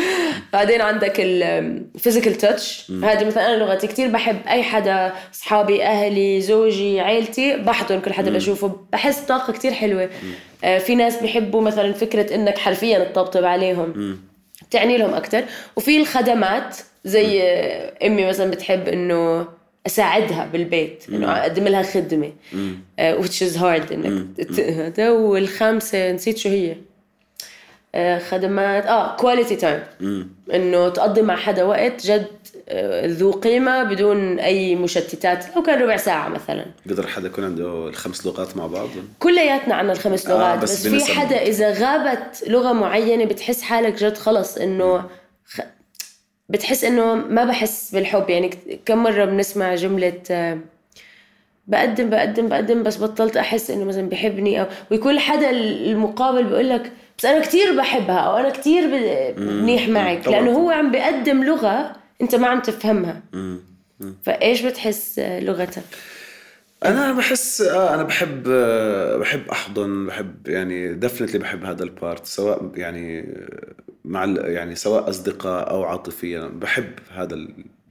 [0.52, 6.40] بعدين عندك ال physical touch هذه مثلا أنا لغتي كثير بحب أي حدا اصحابي أهلي
[6.40, 8.76] زوجي عيلتي بحضن كل حدا بشوفه.
[8.92, 10.10] بحس طاقة كثير حلوة.
[10.64, 14.18] آه، في ناس بيحبوا مثلا فكرة إنك حرفيا تطبطب عليهم.
[14.68, 15.44] بتعني لهم أكثر
[15.76, 19.46] وفي الخدمات زي آه، أمي مثلا بتحب إنه
[19.86, 22.32] أساعدها بالبيت إنه أقدم لها خدمة.
[22.98, 25.10] آه، which is hard إنك هذا.
[25.10, 26.76] والخامسة نسيت شو هي.
[27.94, 28.86] آه، خدمات.
[28.86, 29.82] آه quality time
[30.54, 32.26] إنه تقضي مع حدا وقت جد
[32.68, 35.56] آه، ذو قيمة بدون أي مشتتات.
[35.56, 36.66] لو كان ربع ساعة مثلا.
[36.86, 40.62] بقدر حدا يكون عنده الخمس لغات مع بعض؟ كلياتنا عنا الخمس آه، لغات.
[40.62, 41.12] بس بس, في.
[41.20, 45.04] حدا إذا غابت لغة معينة بتحس حالك جد خلص إنه.
[46.48, 48.30] بتحس إنه ما بحس بالحب.
[48.30, 48.50] يعني
[48.86, 50.58] كم مرة بنسمع جملة آه،
[51.66, 56.92] بقدم بقدم بقدم بس بطلت أحس إنه مثلا بحبني أو ويكون حدا المقابل بيقول لك
[57.18, 60.28] بس أنا كتير بحبها أو أنا كتير ب- منيح معك.
[60.28, 63.20] لأنه هو عم بيقدم لغة أنت ما عم تفهمها.
[64.24, 65.82] فإيش بتحس آه، لغتك؟
[66.84, 72.26] أنا بحس آه أنا بحب آه، بحب أحضن بحب يعني definitely بحب هذا ال part
[72.26, 73.34] سواء يعني
[74.04, 77.34] مع يعني سواء أصدقاء أو عاطفيا بحب هذا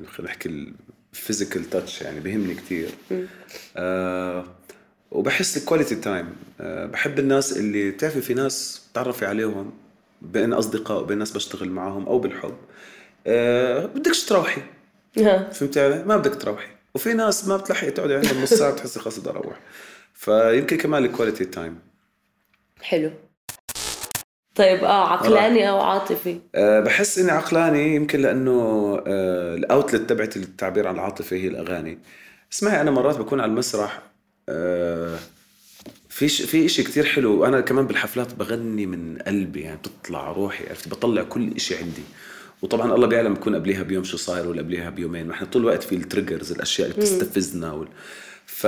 [0.07, 0.73] خلينا نحكي
[1.13, 2.89] ال physical touch يعني بيهمني كثير
[3.77, 4.43] آه
[5.11, 6.29] وبحس ال quality time
[6.61, 9.71] آه بحب الناس اللي بتعرفي في ناس تعرفي عليهم
[10.21, 12.55] بين أصدقاء وبين ناس بشتغل معهم أو بالحب.
[13.27, 14.61] آه بدكش تروحي.
[15.51, 16.67] فهمت علي؟ ما بدك تروحي.
[16.95, 19.59] وفي ناس ما بتلحقي تقعدي عندهم نص ساعة بتحسي خلص بدي أروح.
[20.13, 21.79] فيمكن كمان ال quality time
[22.81, 23.11] حلو.
[24.55, 28.51] طيب آه عقلاني أو عاطفي؟ أه بحس إني عقلاني يمكن لأنه
[29.07, 31.99] أه ال outlet تبعتي للتعبير عن العاطفة هي الأغاني.
[32.53, 34.01] اسمعي أنا مرات بكون على المسرح
[34.49, 35.17] أه
[36.09, 36.41] في ش...
[36.41, 37.41] في شيء كثير حلو.
[37.41, 42.03] وأنا كمان بالحفلات بغني من قلبي يعني بتطلع روحي عرفت؟ بطلع كل شيء عندي.
[42.63, 45.27] وطبعا الله بيعلم بكون قبليها بيوم شو صاير ولا قبليها بيومين.
[45.27, 47.87] ما إحنا طول الوقت في ال triggers الأشياء اللي بتستفزنا وال...
[48.45, 48.67] ف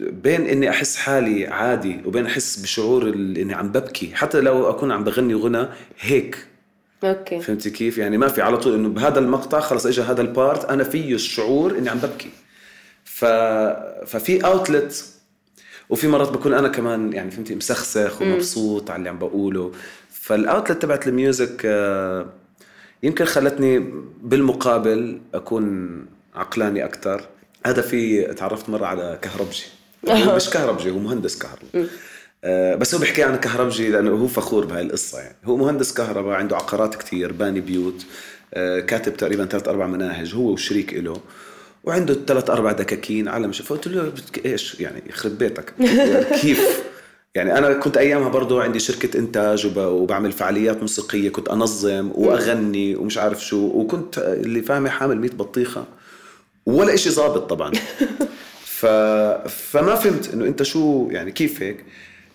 [0.00, 4.14] بين إني أحس حالي عادي وبين أحس بشعور إني عم ببكي.
[4.14, 5.68] حتى لو أكون عم بغني غنى
[6.00, 6.46] هيك.
[7.04, 7.40] أوكي.
[7.40, 10.64] فهمتي كيف؟ يعني ما في على طول إنه بهذا المقطع خلص اجى هذا ال part
[10.64, 12.30] أنا فيه الشعور إني عم ببكي.
[13.04, 13.24] ف...
[14.06, 15.04] ففي outlet
[15.88, 19.72] وفي مرات بكون أنا كمان يعني فهمتي مسخسخ ومبسوط على اللي عم بقوله.
[20.10, 22.26] فال outlet تبعت ال music آه،
[23.04, 23.78] يمكن خلتني
[24.22, 27.28] بالمقابل أكون عقلاني أكثر
[27.66, 29.64] هذا في تعرفت مرة على كهربجي.
[30.36, 31.88] مش كهربجي هو مهندس كهرباء.
[32.44, 35.36] آه، بس هو بيحكي عن كهربجي لأنه هو فخور بهاي القصة يعني.
[35.44, 38.06] هو مهندس كهرباء عنده عقارات كتير باني بيوت
[38.54, 41.20] آه، كاتب تقريبا ثلاث أربع مناهج هو وشريك له
[41.84, 44.12] وعنده ثلاث أربع دكاكين على مش فقلت له
[44.46, 45.74] إيش يعني يخرب بيتك.
[46.40, 46.84] كيف؟
[47.36, 52.96] يعني أنا كنت أيامها برضو عندي شركة إنتاج وب- وبعمل فعاليات موسيقية كنت أنظم وأغني
[52.96, 55.84] ومش عارف شو وكنت اللي فاهمه حامل 100 بطيخة.
[56.66, 57.72] ولا إشي ظابط طبعا.
[58.78, 58.86] ف...
[59.48, 61.84] فما فهمت إنه أنت شو يعني كيف هيك؟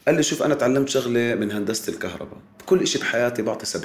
[0.08, 2.38] قال لي شوف أنا تعلمت شغلة من هندسة الكهرباء.
[2.66, 3.80] كل إشي بحياتي بعطي 70%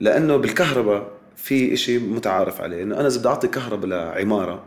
[0.00, 4.64] لأنه بالكهرباء في إشي متعارف عليه إنه أنا إذا بدي أعطي كهرباء لعمارة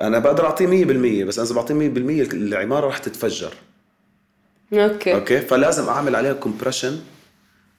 [0.00, 3.52] أنا بقدر أعطيه 100% بس أنا إذا بعطيه 100% العمارة رح تتفجر.
[4.72, 5.14] أوكي.
[5.14, 7.00] أوكي؟ فلازم أعمل عليها compression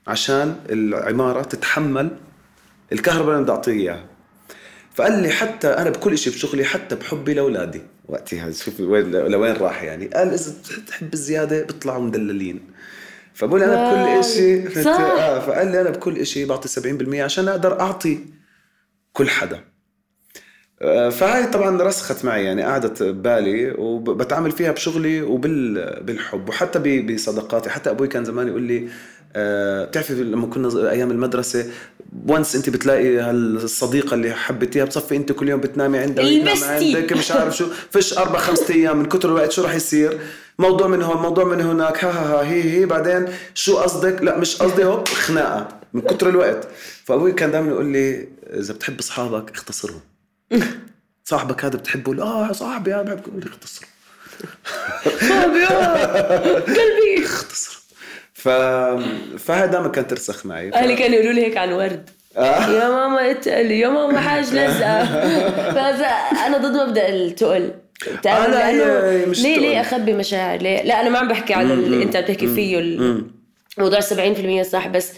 [0.07, 2.09] عشان العمارة تتحمل
[2.91, 4.05] الكهرباء اللي بدي أعطيه إياها.
[4.95, 7.81] فقال لي حتى أنا بكل شيء بشغلي حتى بحبي لأولادي.
[8.05, 10.07] وقتها شوف وين لوين راح يعني.
[10.07, 12.59] قال إذا بتحب الزيادة بيطلعوا مدللين.
[13.33, 14.15] فبقول أنا.
[14.15, 14.87] بكل شيء.
[14.87, 18.19] آه فقال لي أنا بكل شيء بعطي 70% عشان أقدر أعطي
[19.13, 19.63] كل حدا.
[21.11, 27.69] فهاي طبعا رسخت معي يعني قعدت ببالي وبتعامل فيها بشغلي وبالحب وحتى بصداقاتي.
[27.69, 28.87] حتى أبوي كان زمان يقول لي
[29.35, 31.65] آه، بتعرفي لما كنا أيام المدرسة
[32.27, 36.95] وانس أنت بتلاقي هالصديقة اللي حبيتيها بتصفي أنت كل يوم بتنامي عندها البستي.
[36.95, 37.65] عندك مش عارف شو.
[37.91, 40.19] فيش أربع خمسة أيام من كتر الوقت شو راح يصير؟
[40.59, 44.37] موضوع من هون موضوع من هناك ها ها ها هي هي بعدين شو قصدك؟ لا
[44.37, 46.67] مش قصدي هوب خناقة من كتر الوقت.
[47.05, 49.99] فأبوي كان دائما يقول لي إذا بتحب أصحابك اختصرهم.
[51.23, 53.27] صاحبك هذا بتحبه؟ آه صاحبي هذا بحبك.
[53.27, 53.85] يقول اختصر.
[55.03, 56.59] صاحبي آه.
[56.59, 57.23] قلبي.
[57.25, 57.81] اختصر.
[58.33, 58.49] ف
[59.37, 60.71] فهذا دائما كانت ترسخ معي.
[60.71, 60.75] ف...
[60.75, 62.09] أهلي كانوا يقولوا لي هيك عن ورد.
[62.37, 62.69] آه.
[62.69, 65.05] يا ماما اتقل يا ماما حاج لزقة.
[65.75, 66.07] فاذا
[66.45, 67.73] أنا ضد مبدأ التقل.
[68.17, 69.59] بتعرف آه، لا، لأنه هي مش ليه.
[69.59, 72.97] ليه أخبي مشاعر؟ ليه؟ لا أنا ما عم بحكي على اللي أنت بتحكي فيه
[73.77, 75.13] موضوع 70% صح بس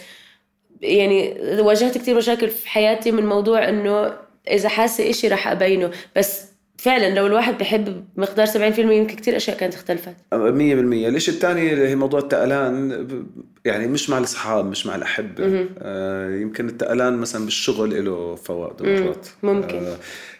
[0.80, 4.12] يعني واجهت كتير مشاكل في حياتي من موضوع إنه
[4.50, 5.90] إذا حاسة إشي رح أبينه.
[6.16, 6.40] بس
[6.78, 10.14] فعلا لو الواحد بحب مقدار 70% يمكن كتير أشياء كانت اختلفت.
[10.34, 11.08] مية بالمية.
[11.08, 13.06] الإشي الثاني اللي هي موضوع التقلان
[13.64, 19.26] يعني مش مع الأصحاب مش مع الأحبة آه يمكن التقلان مثلا بالشغل له فوائد مرات
[19.42, 19.76] ممكن.
[19.84, 19.96] آه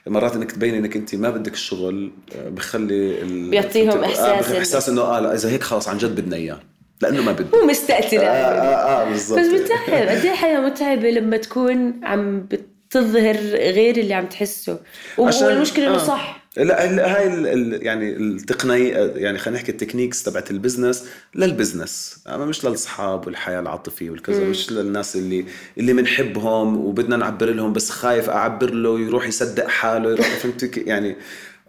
[0.07, 3.51] مرات إنك تبين إنك أنت ما بدك الشغل آه بخلي ال...
[3.51, 6.61] بيعطيهم إحساس آه إنه- إحساس انه آه لا إذا هيك خلص عن جد بدنا إياه.
[7.03, 7.59] لأنه ما بده.
[7.61, 9.39] مو مستقتلة آه آه, آه بالضبط.
[9.39, 10.09] بس متعب.
[10.09, 12.47] قد إيه الحياة متعبة لما تكون عم
[12.95, 13.37] بتظهر
[13.71, 14.81] غير اللي عم تحسه.
[15.19, 16.07] والمشكلة إنه آه.
[16.07, 16.45] صح.
[16.57, 16.85] لا
[17.17, 22.19] هاي ال ال يعني التقنية يعني خلينا نحكي ال techniques تبعت ال business لل business.
[22.27, 25.45] أما مش للأصحاب والحياة العاطفية والكذا مش للناس اللي
[25.79, 31.17] اللي بنحبهم وبدنا نعبر لهم بس خايف أعبر له يروح يصدق حاله يروح فهمت يعني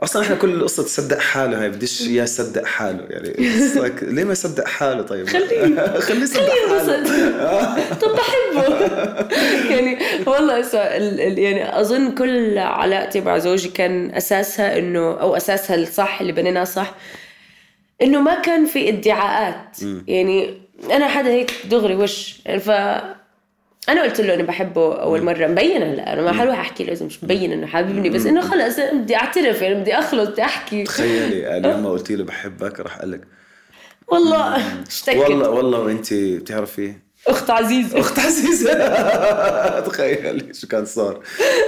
[0.03, 3.33] أصلا إحنا كل القصة تصدق حاله هاي بديش اياه يصدق حاله يعني
[4.01, 5.75] ليه ما يصدق حاله طيب؟ خليه
[6.07, 8.75] خليه يصدق حاله ينبسط طب بحبه
[9.69, 9.97] يعني
[10.55, 16.31] والله ال- يعني أظن كل علاقتي مع زوجي كان أساسها إنه أو أساسها الصح اللي
[16.33, 16.93] بنيناه صح
[18.01, 19.77] إنه ما كان في ادعاءات.
[20.07, 20.57] يعني
[20.91, 22.69] أنا حدا هيك دغري وش يعني ف
[23.89, 27.05] أنا قلت له اني بحبه أول مرة مبين هلا أنا ما حروح أحكي له إذا
[27.05, 30.83] مش مبين إنه حاببني بس إنه خلص بدي أعترف يعني بدي أخلص بدي أحكي.
[30.83, 33.21] تخيلي قال لما قلت له بحبك راح قال لك
[34.07, 34.55] والله
[34.87, 35.15] اشتكت.
[35.17, 36.93] والله والله وانت بتعرفي
[37.27, 37.99] أخت عزيزة.
[37.99, 38.73] أخت عزيزة.
[39.87, 41.19] تخيلي شو كان صار.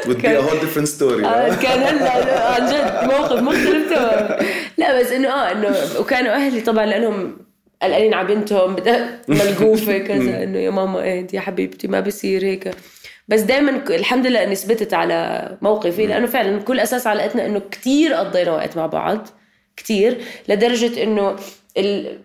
[0.06, 1.26] Would be كان- a whole different story.
[1.26, 4.40] آه، كان هلا عن جد موقف مختلف تماما.
[4.78, 7.38] لا بس إنه آه إنه وكانوا أهلي طبعا لأنهم
[7.82, 8.76] قلقانين على بنتهم
[9.28, 12.72] ملقوفة كذا إنه يا ماما إيه انت يا حبيبتي ما بصير هيك.
[13.28, 18.14] بس دائما الحمد لله اني ثبتت على موقفي لأنه فعلا كل أساس علاقتنا إنه كتير
[18.14, 19.28] قضينا وقت مع بعض
[19.78, 20.18] كتير
[20.50, 21.36] لدرجة إنه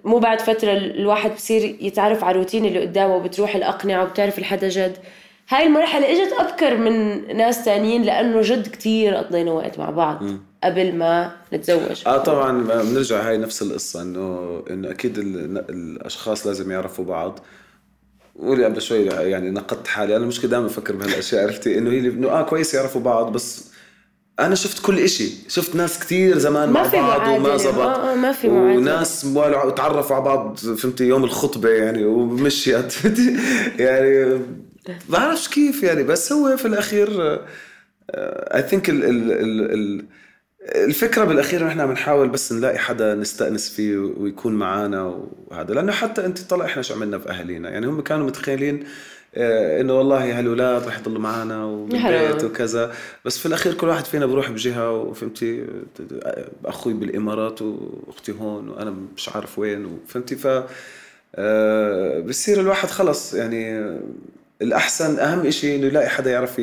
[0.05, 4.97] مو بعد فترة الواحد بصير يتعرف على الروتين اللي قدامه وبتروح الأقنعة وبتعرف الحدا جد.
[5.49, 10.23] هاي المرحلة إجت أبكر من ناس تانيين لأنه جد كتير قضينا وقت مع بعض
[10.65, 12.03] قبل ما نتزوج.
[12.07, 17.39] آه طبعا بنرجع هاي نفس القصة إنه إنه أكيد ال- الأشخاص لازم يعرفوا بعض.
[18.41, 20.17] قولي قبل شوي يعني نقدت حالي.
[20.17, 23.72] أنا المشكلة دائما بفكر بهالأشياء عرفتي؟ إنه هي إنه آه كويس يعرفوا بعض بس
[24.41, 25.31] أنا شفت كل إشي.
[25.49, 27.57] شفت ناس كتير زمان ما مع في بعض وما معادلة.
[27.57, 27.79] زبط.
[27.79, 28.77] آه، آه، ما في معادلة.
[28.77, 29.27] وناس
[29.77, 32.95] تعرفوا على بعض فهمتي يوم الخطبة يعني ومشيت.
[33.79, 34.39] يعني ما
[35.09, 37.41] بعرفش كيف يعني بس هو في الأخير
[38.15, 40.05] اي ثينك ال ال ال ال
[40.63, 45.03] الفكرة بالأخير نحن بنحاول بس نلاقي حدا نستأنس فيه ويكون معنا
[45.47, 45.75] وهذا.
[45.75, 48.87] لأنه حتى أنت طلع إحنا شو عملنا في أهالينا؟ يعني هم كانوا متخيلين آه،
[49.37, 52.45] إنه والله هالأولاد رح يضلوا معنا وبالبيت.
[52.45, 55.67] وكذا بس في الأخير كل واحد فينا بروح بجهة وفهمتي
[56.65, 60.63] أخوي بالإمارات وأختي هون وأنا مش عارف وين وفهمتي ف
[61.35, 63.93] آه، بصير الواحد خلص يعني
[64.63, 66.61] الأحسن أهم شيء إنه يلاقي حدا يعرف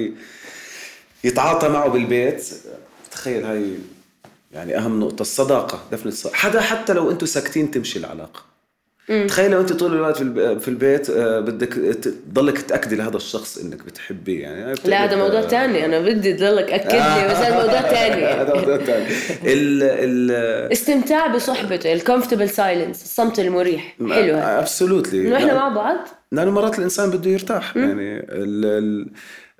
[1.23, 2.49] يتعاطى معه بالبيت
[3.11, 3.73] تخيل هاي
[4.53, 6.35] يعني أهم نقطة الصداقة دفء الصداقة.
[6.35, 8.48] حدا حتى لو أنتم ساكتين تمشي العلاقة
[9.27, 13.57] تخيل لو انت طول الوقت في الب- في البيت آه، بدك تضلك تأكدي لهذا الشخص
[13.57, 14.73] إنك بتحبيه يعني.
[14.85, 18.25] لا هذا موضوع تاني أنا بدي تضلك أكد لي بس هذا موضوع تاني.
[18.25, 19.05] هذا موضوع ثاني
[19.43, 23.95] ال ال استمتاع بصحبته ال comfortable silence الصمت المريح.
[23.99, 25.97] حلو ابسولوتلي انه إحنا مع بعض؟
[26.31, 29.11] لأنه مرات الإنسان بده يرتاح يعني ال ال آه،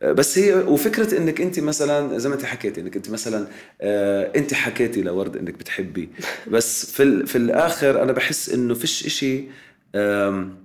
[0.04, 3.48] بس هي وفكرة إنك أنت مثلا زي ما أنت حكيتي إنك أنت مثلا
[3.82, 6.10] آه، أنت حكيتي لورد إنك بتحبي
[6.52, 9.26] بس في في الآخر أنا بحس إنه فيش
[9.96, 10.56] آم،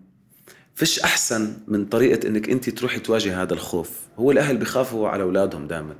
[0.75, 3.91] فيش أحسن من طريقة إنك أنت تروحي تواجهي هذا الخوف.
[4.19, 5.95] هو الأهل بيخافوا على أولادهم دائما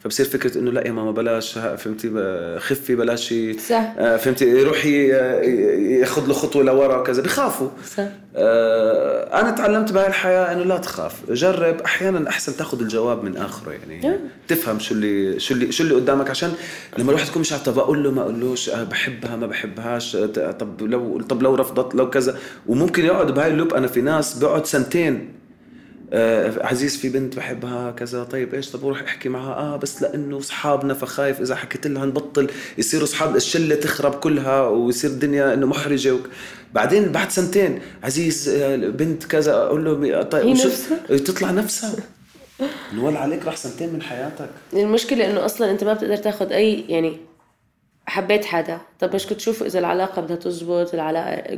[0.00, 2.10] فبصير فكرة إنه لا يا ماما بلاش فهمتي
[2.58, 3.34] خفي بلاش
[3.68, 3.94] صح.
[3.98, 5.40] آه، فهمتي روحي آه،
[6.00, 7.22] ياخذ له خطوة لورا وكذا.
[7.22, 7.68] بخافوا.
[7.96, 8.04] صح.
[8.36, 11.30] آه، أنا تعلمت بهاي الحياة إنه لا تخاف.
[11.30, 11.80] جرب.
[11.80, 14.18] أحيانا أحسن تاخذ الجواب من آخره يعني
[14.48, 16.30] تفهم شو اللي شو اللي شو اللي قدامك.
[16.30, 16.52] عشان
[16.98, 20.50] لما الواحد يكون مش عارف طب أقول له ما أقولوش آه، بحبها ما بحبهاش آه،
[20.50, 22.38] طب لو طب لو رفضت لو كذا.
[22.66, 23.74] وممكن يقعد بهاي اللوب.
[23.74, 25.39] أنا في ناس بيقعد سنتين
[26.12, 28.24] آه عزيز في بنت بحبها كذا.
[28.24, 29.54] طيب إيش؟ طب روح احكي معها.
[29.54, 35.10] آه بس لأنه أصحابنا فخايف إذا حكيت لها نبطل يصيروا أصحاب الشلة تخرب كلها ويصير
[35.10, 36.14] الدنيا إنه محرجة.
[36.14, 36.28] وك...
[36.74, 41.94] بعدين بعد سنتين عزيز آه، بنت كذا أقول له طيب هي نفسها؟ تطلع نفسها.
[42.94, 44.50] نول عليك راح سنتين من حياتك.
[44.72, 47.16] المشكلة إنه أصلا أنت ما بتقدر تاخذ أي يعني
[48.10, 48.78] حبيت حدا.
[49.00, 50.90] طب مش كنت تشوف إذا العلاقة بدها تزبط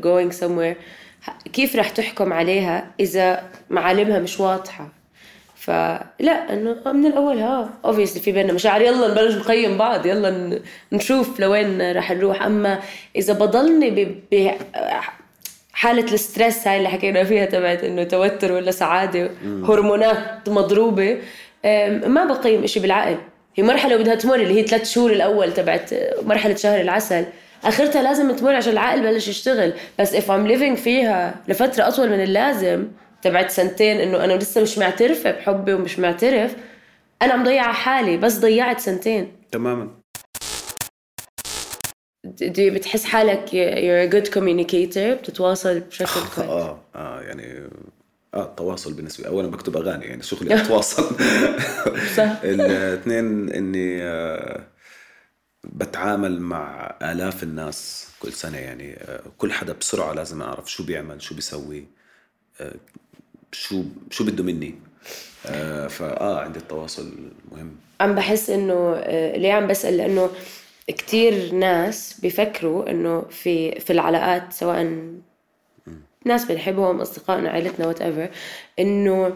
[0.03, 0.77] going somewhere
[1.23, 4.89] ح- كيف رح تحكم عليها إذا معالمها مش واضحة؟
[5.57, 10.61] فلا إنه من الأول ها obviously في بيننا مشاعر يلا نبلش نقيم بعض يلا
[10.93, 12.43] نشوف لوين رح نروح.
[12.43, 12.81] أما
[13.17, 14.21] إذا بضلني ب...
[14.33, 14.51] ب...
[15.73, 21.19] حالة الستريس هاي اللي حكينا فيها تبعت إنه توتر ولا سعادة هرمونات مضروبة
[22.07, 23.17] ما بقيم إشي بالعقل.
[23.55, 25.91] هي مرحلة بدها تمر اللي هي ثلاث شهور الأول تبعت
[26.23, 27.25] مرحلة شهر العسل.
[27.65, 29.73] آخرتها لازم تمر عشان العقل بلش يشتغل.
[29.99, 32.89] بس if I'm living فيها لفترة أطول من اللازم
[33.23, 36.57] تبعت سنتين إنه أنا لسه مش معترفة بحبي ومش معترف
[37.23, 39.33] أنا مضيعة حالي بس ضيعت سنتين.
[39.53, 39.89] تماما.
[42.25, 46.49] دي بتحس حالك you're a good communicator بتتواصل بشكل كويس.
[46.49, 47.69] آه آه يعني
[48.35, 51.17] آه التواصل بالنسبة اولا بكتب أغاني يعني شغلي أتواصل.
[52.45, 54.67] الاثنين إني آه
[55.65, 61.23] بتعامل مع آلاف الناس كل سنة يعني آه كل حدا بسرعة لازم أعرف شو بيعمل
[61.23, 61.85] شو بيسوي
[62.61, 62.75] آه
[63.53, 64.75] شو شو بده مني.
[65.89, 67.13] فآه عندي التواصل
[67.53, 67.77] مهم.
[68.01, 68.95] عم بحس إنه
[69.37, 70.31] ليه عم بسأل لأنه
[70.89, 75.07] كتير ناس بيفكروا إنه في في العلاقات سواء
[76.25, 78.29] ناس بنحبهم أصدقائنا عائلتنا وات ايفر
[78.79, 79.33] إنه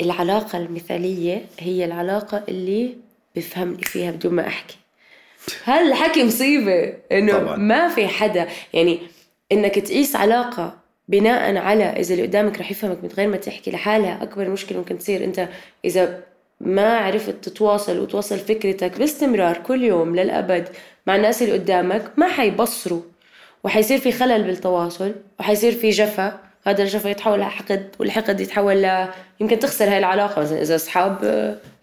[0.00, 2.94] العلاقة المثالية هي العلاقة اللي
[3.36, 4.76] بفهمني فيها بدون ما أحكي.
[5.64, 7.56] هل الحكي مصيبة؟ إنه طبعاً.
[7.56, 8.48] ما في حدا.
[8.74, 8.98] يعني
[9.52, 10.76] إنك تقيس علاقة
[11.08, 14.98] بناء على إذا اللي قدامك رح يفهمك من غير ما تحكي لحالها أكبر مشكلة ممكن
[14.98, 15.48] تصير أنت
[15.84, 16.22] إذا
[16.60, 20.68] ما عرفت تتواصل وتوصل فكرتك باستمرار كل يوم للأبد
[21.06, 23.02] مع الناس اللي قدامك ما حيبصروا.
[23.64, 26.40] وحيصير في خلل بالتواصل وحيصير في جفا.
[26.66, 29.08] هذا الجفا يتحول لحقد والحقد يتحول ل
[29.40, 30.42] يمكن تخسر هاي العلاقة.
[30.42, 31.24] مثلا إذا أصحاب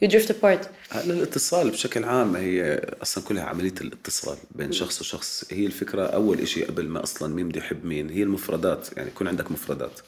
[0.01, 0.69] you drift apart
[1.05, 5.45] الاتصال بشكل عام هي أصلا كلها عملية الاتصال بين شخص وشخص.
[5.51, 8.09] هي الفكرة أول إشي قبل ما أصلا مين بده يحب مين.
[8.09, 9.99] هي المفردات يعني يكون عندك مفردات.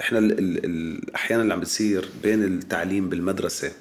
[0.00, 3.72] إحنا ال ال الاحيان اللي عم بتصير بين التعليم بالمدرسة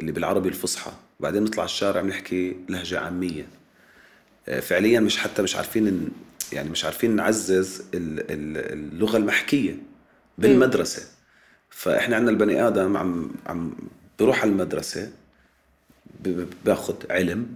[0.00, 3.46] اللي بالعربي الفصحى بعدين نطلع الشارع بنحكي لهجة عامية.
[4.48, 6.08] آه، فعليا مش حتى مش عارفين
[6.52, 9.76] يعني مش عارفين نعزز ال- ال- اللغة المحكية
[10.38, 11.02] بالمدرسة.
[11.70, 13.72] فإحنا عندنا البني آدم عم عم
[14.20, 15.10] بروح على المدرسة
[16.64, 17.46] باخذ علم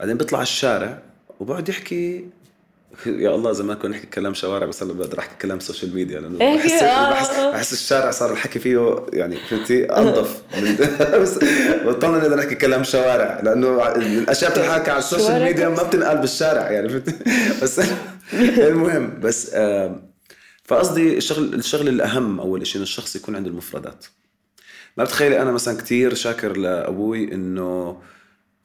[0.00, 0.98] بعدين بيطلع الشارع
[1.40, 2.24] وبقعد يحكي
[3.06, 6.40] يا الله زمان كنا نحكي كلام شوارع بس هلا بقدر أحكي كلام social media لأنه
[6.40, 7.40] إيه، بحس بحس.
[7.40, 10.42] بحس الشارع صار الحكي فيه يعني فهمتي؟ انظف
[11.22, 11.38] بس
[11.84, 16.70] بطلنا نقدر نحكي كلام شوارع لأنه الأشياء بتنحكى على ال social media ما بتنقال بالشارع
[16.70, 17.14] يعني فهمتي؟
[17.62, 17.80] بس
[18.70, 20.10] المهم بس آم،
[20.64, 24.06] فقصدي الشغل الشغل الأهم أول شيء إنه الشخص يكون عنده المفردات.
[24.96, 28.02] ما بتخيلي أنا مثلا كتير شاكر لأبوي إنه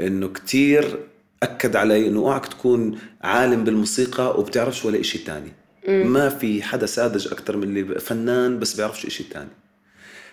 [0.01, 0.99] إنه كتير
[1.43, 5.51] أكد علي إنه أوعك تكون عالم بالموسيقى وبتعرفش ولا إشي تاني.
[5.87, 9.49] ما في حدا ساذج أكثر من اللي فنان بس بيعرفش إشي تاني.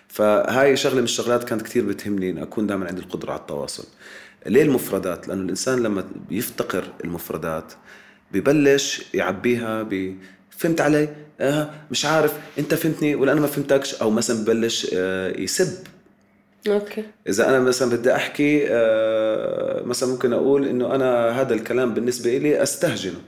[0.07, 3.83] فهاي شغلة من الشغلات كانت كتير بتهمني ان أكون دائما عندي القدرة على التواصل.
[4.45, 7.73] ليه المفردات؟ لأنه الإنسان لما بيفتقر المفردات
[8.33, 10.15] ببلش يعبيها ب
[10.49, 15.39] فهمت علي؟ آه مش عارف انت فهمتني ولا أنا ما فهمتكش؟ أو مثلا ببلش آه
[15.39, 15.87] يسب.
[16.67, 17.03] Okay.
[17.29, 22.63] إذا أنا مثلا بدي أحكي آه، مثلا ممكن أقول إنه أنا هذا الكلام بالنسبة لي
[22.63, 23.21] أستهجنه.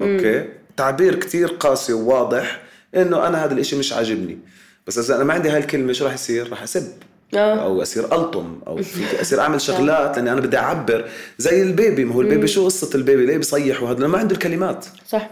[0.00, 0.44] okay؟
[0.76, 2.62] تعبير كتير قاسي وواضح
[2.94, 4.38] إنه أنا هذا الإشي مش عاجبني.
[4.86, 6.92] بس إذا أنا ما عندي هاي الكلمة شو راح يصير؟ راح اسب
[7.34, 7.54] آه.
[7.54, 8.80] أو اصير ألطم أو
[9.22, 11.08] اصير أعمل شغلات لأني أنا بدي أعبر.
[11.38, 14.18] زي ال baby ما هو ال baby شو قصة ال baby؟ ليه بيصيح؟ وهذا ما
[14.18, 14.86] عنده الكلمات.
[15.08, 15.30] صح.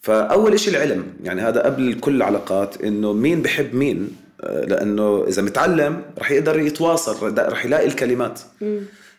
[0.00, 1.06] فأول شيء العلم.
[1.22, 4.16] يعني هذا قبل كل العلاقات إنه مين بحب مين.
[4.40, 8.40] آه، لأنه إذا متعلم رح يقدر يتواصل رح يلاقي الكلمات.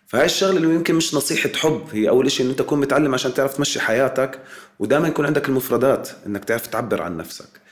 [0.08, 1.82] فهاي الشغلة اللي يمكن مش نصيحة حب.
[1.94, 4.40] هي أول شيء إنه أنت تكون متعلم عشان تعرف تمشي حياتك
[4.80, 7.67] ودائما يكون عندك المفردات إنك تعرف تعبر عن نفسك.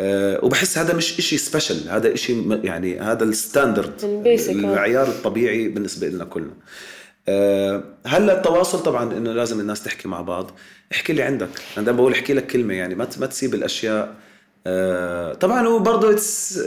[0.00, 4.52] وبحس هذا مش إشي special هذا إشي يعني هذا ال standard ال basic، آه.
[4.52, 6.54] المعيار الطبيعي بالنسبة لنا كلنا.
[7.28, 10.50] أه هلا التواصل طبعا إنه لازم الناس تحكي مع بعض؟
[10.92, 11.48] احكي لي عندك.
[11.76, 14.14] أنا دائما بقول احكي لك كلمة يعني ما ما تسيب الأشياء.
[14.66, 16.58] آه، طبعا هو برضه it's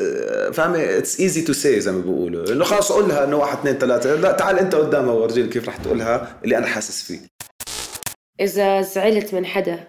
[0.53, 2.51] فاهمة؟ it's easy to say زي ما بيقولوا.
[2.51, 4.15] إنه خلاص قولها إنه واحد اثنين ثلاثة.
[4.15, 7.19] لا تعال أنت قدامها ورجيني كيف رح تقولها اللي أنا حاسس فيه.
[8.39, 9.87] إذا زعلت من حدا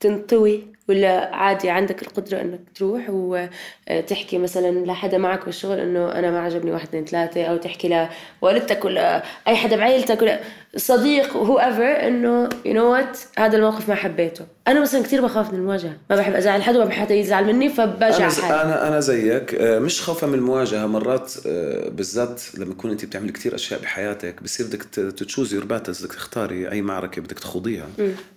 [0.00, 6.40] بتنطوي؟ ولا عادي عندك القدرة إنك تروح وتحكي مثلا لحدا معك بالشغل إنه أنا ما
[6.40, 8.08] عجبني واحد اثنين ثلاثة أو تحكي
[8.42, 10.40] لوالدتك ولا أي حدا بعيلتك ولا
[10.76, 14.46] صديق whoever إنه you know what هذا الموقف ما حبيته.
[14.68, 15.96] أنا مثلا كثير بخاف من المواجهة.
[16.10, 17.68] ما بحب أزعل حدا وما بحب حدا يزعل مني
[18.24, 18.62] أنا ز- حالي.
[18.62, 19.54] أنا أنا زيك.
[19.54, 20.86] آه، مش خوفا من المواجهة.
[20.86, 26.04] مرات آه، بالذات لما تكون أنت بتعمل كتير أشياء بحياتك بصير بدك choose your battles
[26.04, 27.86] بدك تختاري أي معركة بدك تخوضيها.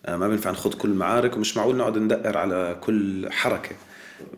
[0.05, 3.75] آه، ما بينفع نخوض كل المعارك ومش معقول نقعد ندقر على كل حركة.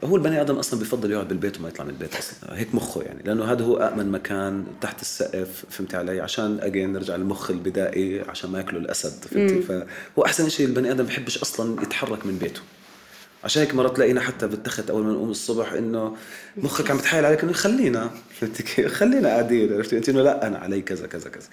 [0.03, 2.59] هو البني آدم أصلا بفضل يقعد بالبيت وما يطلع من البيت أصلا.
[2.59, 3.23] هيك مخه يعني.
[3.23, 8.49] لأنه هذا هو آمن مكان تحت السقف فهمتي علي؟ عشان again نرجع للمخ البدائي عشان
[8.49, 12.61] ما ياكله الأسد فهمتي فهو أحسن شيء البني آدم بحبش أصلا يتحرك من بيته.
[13.43, 16.15] عشان هيك مرات تلاقينا حتى بالتخت أول ما نقوم الصبح إنه
[16.57, 18.09] مخك عم بتحايل عليك إنه خلينا
[18.41, 21.47] كيف؟ خلينا قاعدين عرفتي أنت إنه لا أنا علي كذا كذا كذا.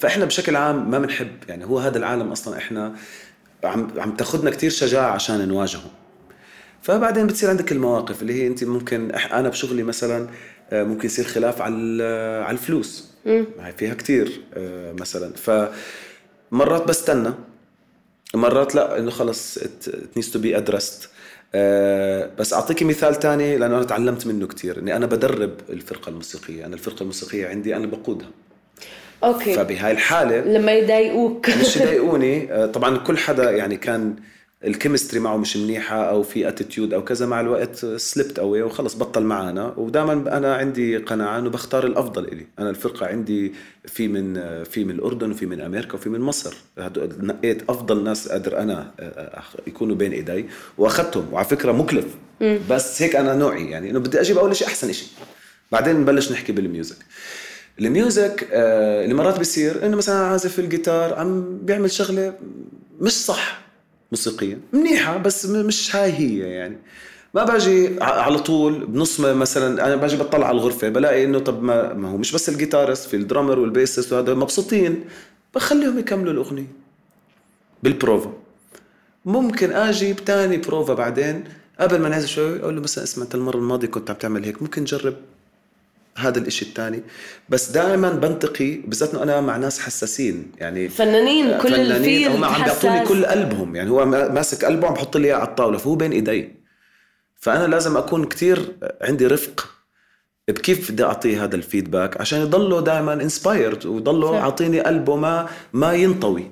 [0.00, 2.94] فإحنا بشكل عام ما بنحب يعني هو هذا العالم أصلا إحنا
[3.64, 5.90] عم عم تاخذنا كثير شجاعة عشان نواجهه.
[6.88, 10.28] فبعدين بتصير عندك المواقف اللي هي أنت ممكن أنا بشغلي مثلا
[10.72, 13.08] آه، ممكن يصير خلاف على ال- على الفلوس.
[13.26, 14.40] هاي فيها كثير
[15.00, 15.32] مثلا.
[16.52, 17.30] فمرات بستنى
[18.34, 19.58] مرات لا إنه خلص
[20.18, 21.06] to be addressed.
[21.54, 26.66] آه، بس اعطيكي مثال تاني لأنه أنا تعلمت منه كثير إني أنا بدرب الفرقة الموسيقية.
[26.66, 28.28] أنا الفرقة الموسيقية عندي أنا بقودها.
[29.24, 29.54] Okay.
[29.54, 31.50] فبهاي الحالة لما يضايقوك.
[31.50, 34.16] مش يضايقوني آه، طبعا كل حدا يعني كان
[34.64, 38.94] ال chemistry معه مش منيحة أو في attitude أو كذا مع الوقت سلبت قوي وخلص
[38.94, 42.46] بطل معنا ودائما أنا عندي قناعة إنه بختار الأفضل إلي.
[42.58, 43.52] أنا الفرقة عندي
[43.84, 46.56] في من في من الأردن وفي من أمريكا وفي من مصر.
[47.20, 48.90] نقيت أفضل ناس قادر أنا
[49.66, 50.46] يكونوا بين إيدي.
[50.78, 52.06] وأخذتهم وعلى فكرة مكلف.
[52.70, 55.08] بس هيك أنا نوعي يعني إنه بدي أجيب أول شيء أحسن شيء
[55.72, 56.96] بعدين نبلش نحكي بال music.
[57.80, 62.34] ال music آه، اللي مرات بيصير إنه مثلا عازف الجيتار عم بيعمل شغلة
[63.00, 63.67] مش صح.
[64.12, 66.76] موسيقيا منيحة بس مش هاي هي يعني.
[67.34, 71.94] ما باجي على طول بنص مثلا أنا باجي بطلع على الغرفة بلاقي إنه طب ما,
[71.94, 75.04] ما هو مش بس ال guitarist في ال drummer وال bassist وهذا مبسوطين.
[75.54, 76.66] بخليهم يكملوا الأغنية
[77.82, 78.32] بالبروفا.
[79.24, 81.44] ممكن آجي بتاني بروفا بعدين
[81.80, 84.62] قبل ما نعزف شوي أقول له مثلا اسمع انت المره الماضيه كنت عم تعمل هيك
[84.62, 85.14] ممكن نجرب؟
[86.18, 87.02] هذا الإشي الثاني
[87.48, 92.64] بس دائما بنتقي بالذات إنه أنا مع ناس حساسين يعني فنانين كل فنانين هم عم
[92.64, 93.06] بيعطوني.
[93.06, 96.12] كل قلبهم يعني هو ما- ماسك قلبه عم بحط لي إياه على الطاولة فهو بين
[96.12, 96.54] إيدي
[97.36, 99.68] فأنا لازم أكون كتير عندي رفق
[100.48, 104.40] بكيف بدي أعطيه هذا ال feedback عشان يضله دائما inspired ويضله.
[104.40, 106.50] عاطيني قلبه ما ما ينطوي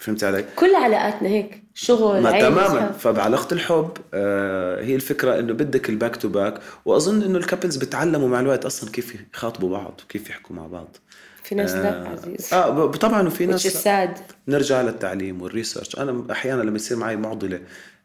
[0.00, 2.92] فهمت علي؟ كل علاقاتنا هيك شغل ما تماما.
[2.92, 7.76] فبعلاقة الحب آه هي الفكرة إنه بدك ال back to back وأظن إنه ال couples
[7.76, 10.96] بتعلموا مع الوقت أصلا كيف يخاطبوا بعض وكيف يحكوا مع بعض.
[11.42, 12.54] في ناس لا آه، عزيز.
[12.54, 14.20] آه طبعا وفي ناس sad.
[14.48, 17.60] نرجع للتعليم وال research أنا أحيانا لما يصير معي معضلة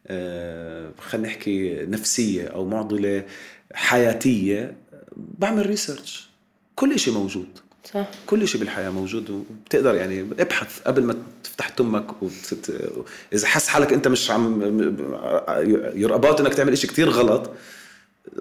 [0.06, 3.24] آه خلينا نحكي نفسية أو معضلة
[3.74, 4.76] حياتية
[5.16, 6.28] بعمل research
[6.74, 7.58] كل شيء موجود.
[7.84, 8.06] صح.
[8.26, 12.90] كل شيء بالحياة موجود وبتقدر يعني ابحث قبل ما تفتح تمك وتت...
[13.32, 14.62] إذا حس حالك أنت مش عم
[15.94, 17.50] you're about إنك تعمل شيء كتير غلط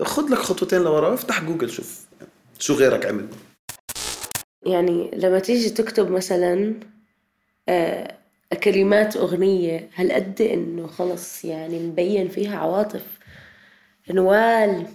[0.02, 2.06] خذ لك خطوتين لورا وافتح جوجل شوف
[2.60, 3.28] شو غيرك عمل.
[4.66, 6.74] يعني لما تيجي تكتب مثلا
[7.70, 8.18] آه
[8.64, 13.04] كلمات أغنية هل قد إنه خلص يعني مبين فيها عواطف؟
[14.10, 14.88] نوال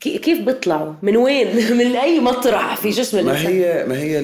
[0.00, 4.18] كيف بيطلعوا؟ من وين؟ من أي مطرح في جسم ما الإنسان؟ هي ما هي.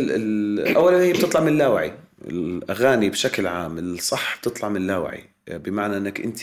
[0.76, 1.92] اولا هي بتطلع من اللاوعي.
[2.24, 5.24] الأغاني بشكل عام الصح بتطلع من اللاوعي.
[5.48, 6.40] بمعنى إنك أنت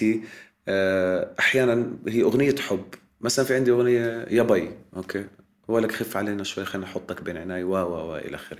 [0.67, 2.85] آه، أحيانا هي أغنية حب.
[3.21, 5.25] مثلا في عندي أغنية يا بي أوكي؟
[5.69, 8.59] هو لك خف علينا شوي خلينا نحطك بين عيناي و و و إلى آخره.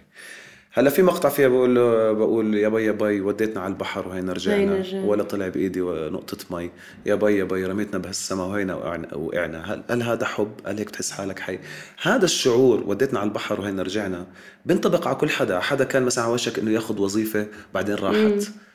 [0.75, 4.19] هلا في مقطع فيها بقول له بقول يا بي يا بي وديتنا على البحر وهينا
[4.21, 5.05] هينا رجعنا رجعنا.
[5.05, 6.71] ولا طلع بإيدي نقطة مي
[7.05, 10.87] يا بي يا بي رميتنا بهالسما وهينا وقعنا وقعنا هل, هل هذا حب؟ هل هيك
[10.87, 11.59] بتحس حالك حي؟
[12.01, 14.27] هذا الشعور وديتنا على البحر وهينا رجعنا
[14.65, 18.72] بينطبق على كل حدا، حدا كان مثلا على وشك إنه ياخذ وظيفة بعدين راحت آه،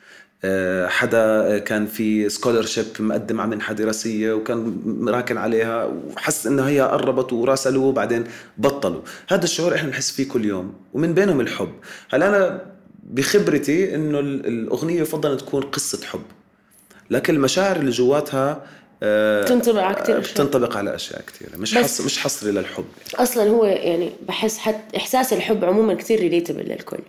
[0.87, 7.33] حدا كان في scholarship مقدم على منحه دراسيه وكان مراكن عليها وحس إنه هي قربت
[7.33, 8.23] وراسلوه وبعدين
[8.57, 9.01] بطلوا.
[9.29, 11.71] هذا الشعور إحنا بنحس فيه كل يوم ومن بينهم الحب.
[12.09, 12.65] هلا أنا
[13.03, 16.21] بخبرتي إنه ال- الأغنية يفضل تكون قصة حب.
[17.09, 18.63] لكن المشاعر اللي جواتها
[19.03, 20.33] آه، بتنطبق على كتير أشياء.
[20.33, 22.85] بتنطبق على أشياء كثيره مش حص مش حصري للحب.
[23.15, 26.99] أصلا هو يعني بحس حتى إحساس الحب عموما كتير ريليتبل للكل.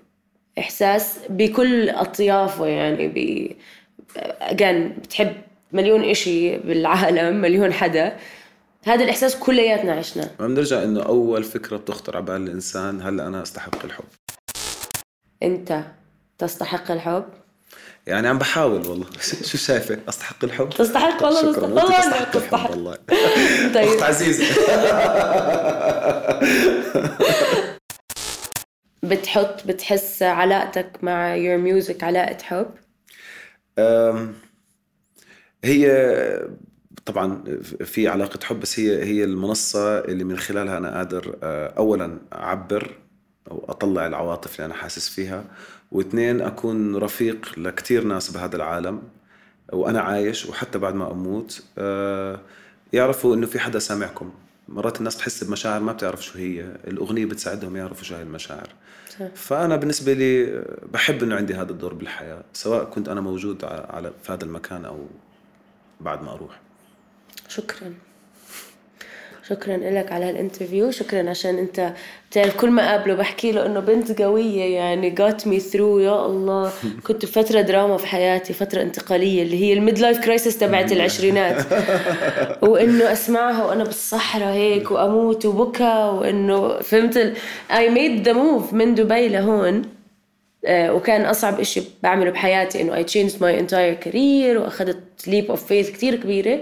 [0.61, 3.49] إحساس بكل أطيافه يعني ب
[4.41, 5.33] اجان بتحب
[5.73, 8.17] مليون إشي بالعالم مليون حدا.
[8.85, 13.43] هذا الإحساس كلياتنا عشناه ما بنرجع إنه أول فكرة بتخطر على بال الإنسان هل أنا
[13.43, 14.05] أستحق الحب.
[15.43, 15.85] أنت
[16.39, 17.25] تستحق الحب؟
[18.07, 19.07] يعني عم بحاول والله.
[19.51, 21.67] شو شايفة؟ أستحق الحب؟ تستحق؟ والله شكرا.
[21.67, 22.97] والله تستحق الحب والله.
[23.75, 23.89] طيب.
[23.89, 24.45] أخت عزيزة.
[29.03, 32.71] بتحط بتحس علاقتك مع your music علاقة حب؟
[35.65, 35.91] هي
[37.07, 37.45] طبعا
[37.85, 42.91] في علاقة حب بس هي هي المنصة اللي من خلالها أنا قادر أه، أولا أعبر
[43.51, 45.45] أو أطلع العواطف اللي أنا حاسس فيها
[45.93, 49.03] واثنين أكون رفيق لكتير ناس بهذا العالم
[49.73, 52.41] وأنا عايش وحتى بعد ما أموت أه،
[52.93, 54.33] يعرفوا إنه في حدا سامعكم.
[54.71, 58.69] مرات الناس تحس بمشاعر ما بتعرف شو هي الأغنية بتساعدهم يعرفوا شو هي المشاعر.
[59.35, 60.63] فأنا بالنسبة لي
[60.93, 65.07] بحب إنه عندي هذا الدور بالحياة سواء كنت أنا موجود على في هذا المكان أو
[66.01, 66.61] بعد ما أروح.
[67.49, 67.95] شكرا.
[69.49, 71.93] شكرا لك على هال interview شكرا عشان أنت
[72.31, 76.73] بتعرف كل ما قابله بحكي له إنه بنت قوية يعني got me through يا الله.
[77.07, 81.67] كنت بفترة دراما في حياتي فترة انتقالية اللي هي ال mid-life crisis تبعت العشرينات.
[82.71, 87.37] وإنه أسمعها وأنا بالصحراء هيك وأموت وبكى وإنه فهمت ال...
[87.71, 89.83] I made the move من دبي لهون.
[90.65, 95.59] آه، وكان أصعب إشي بعمله بحياتي إنه I changed my entire career وأخذت leap of
[95.59, 96.61] faith كتير كبيرة.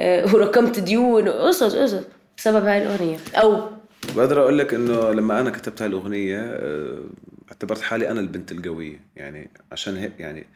[0.00, 2.04] آه، ورقمت ديون وقصص قصص
[2.38, 3.18] بسبب هاي الأغنية.
[3.34, 3.70] أو
[4.16, 6.98] بقدر أقول لك إنه لما أنا كتبت هاي الأغنية أه،
[7.48, 9.00] اعتبرت حالي أنا البنت القوية.
[9.16, 10.46] يعني عشان هيك يعني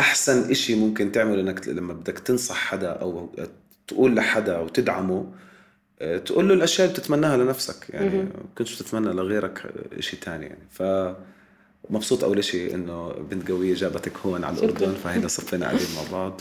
[0.00, 3.28] أحسن إشي ممكن تعمله إنك لما بدك تنصح حدا أو
[3.88, 5.26] تقول لحدا أو تدعمه
[6.00, 7.90] أه، تقول له الأشياء اللي بتتمناها لنفسك.
[7.90, 10.66] يعني ما كنتش تتمنى لغيرك إشي تاني يعني.
[10.70, 10.82] ف
[11.90, 16.40] مبسوط أول شيء إنه بنت قوية جابتك هون على الأردن فهيدا صفينا قاعدين مع بعض.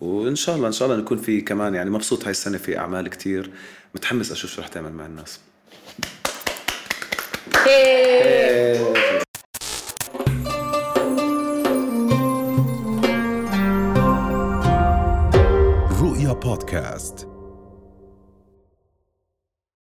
[0.00, 3.08] وإن شاء الله إن شاء الله نكون في كمان يعني مبسوط هاي السنة في أعمال
[3.08, 3.50] كتير.
[3.94, 5.40] متحمس أشوف شو رح تعمل مع الناس.
[16.00, 17.33] رؤيا بودكاست.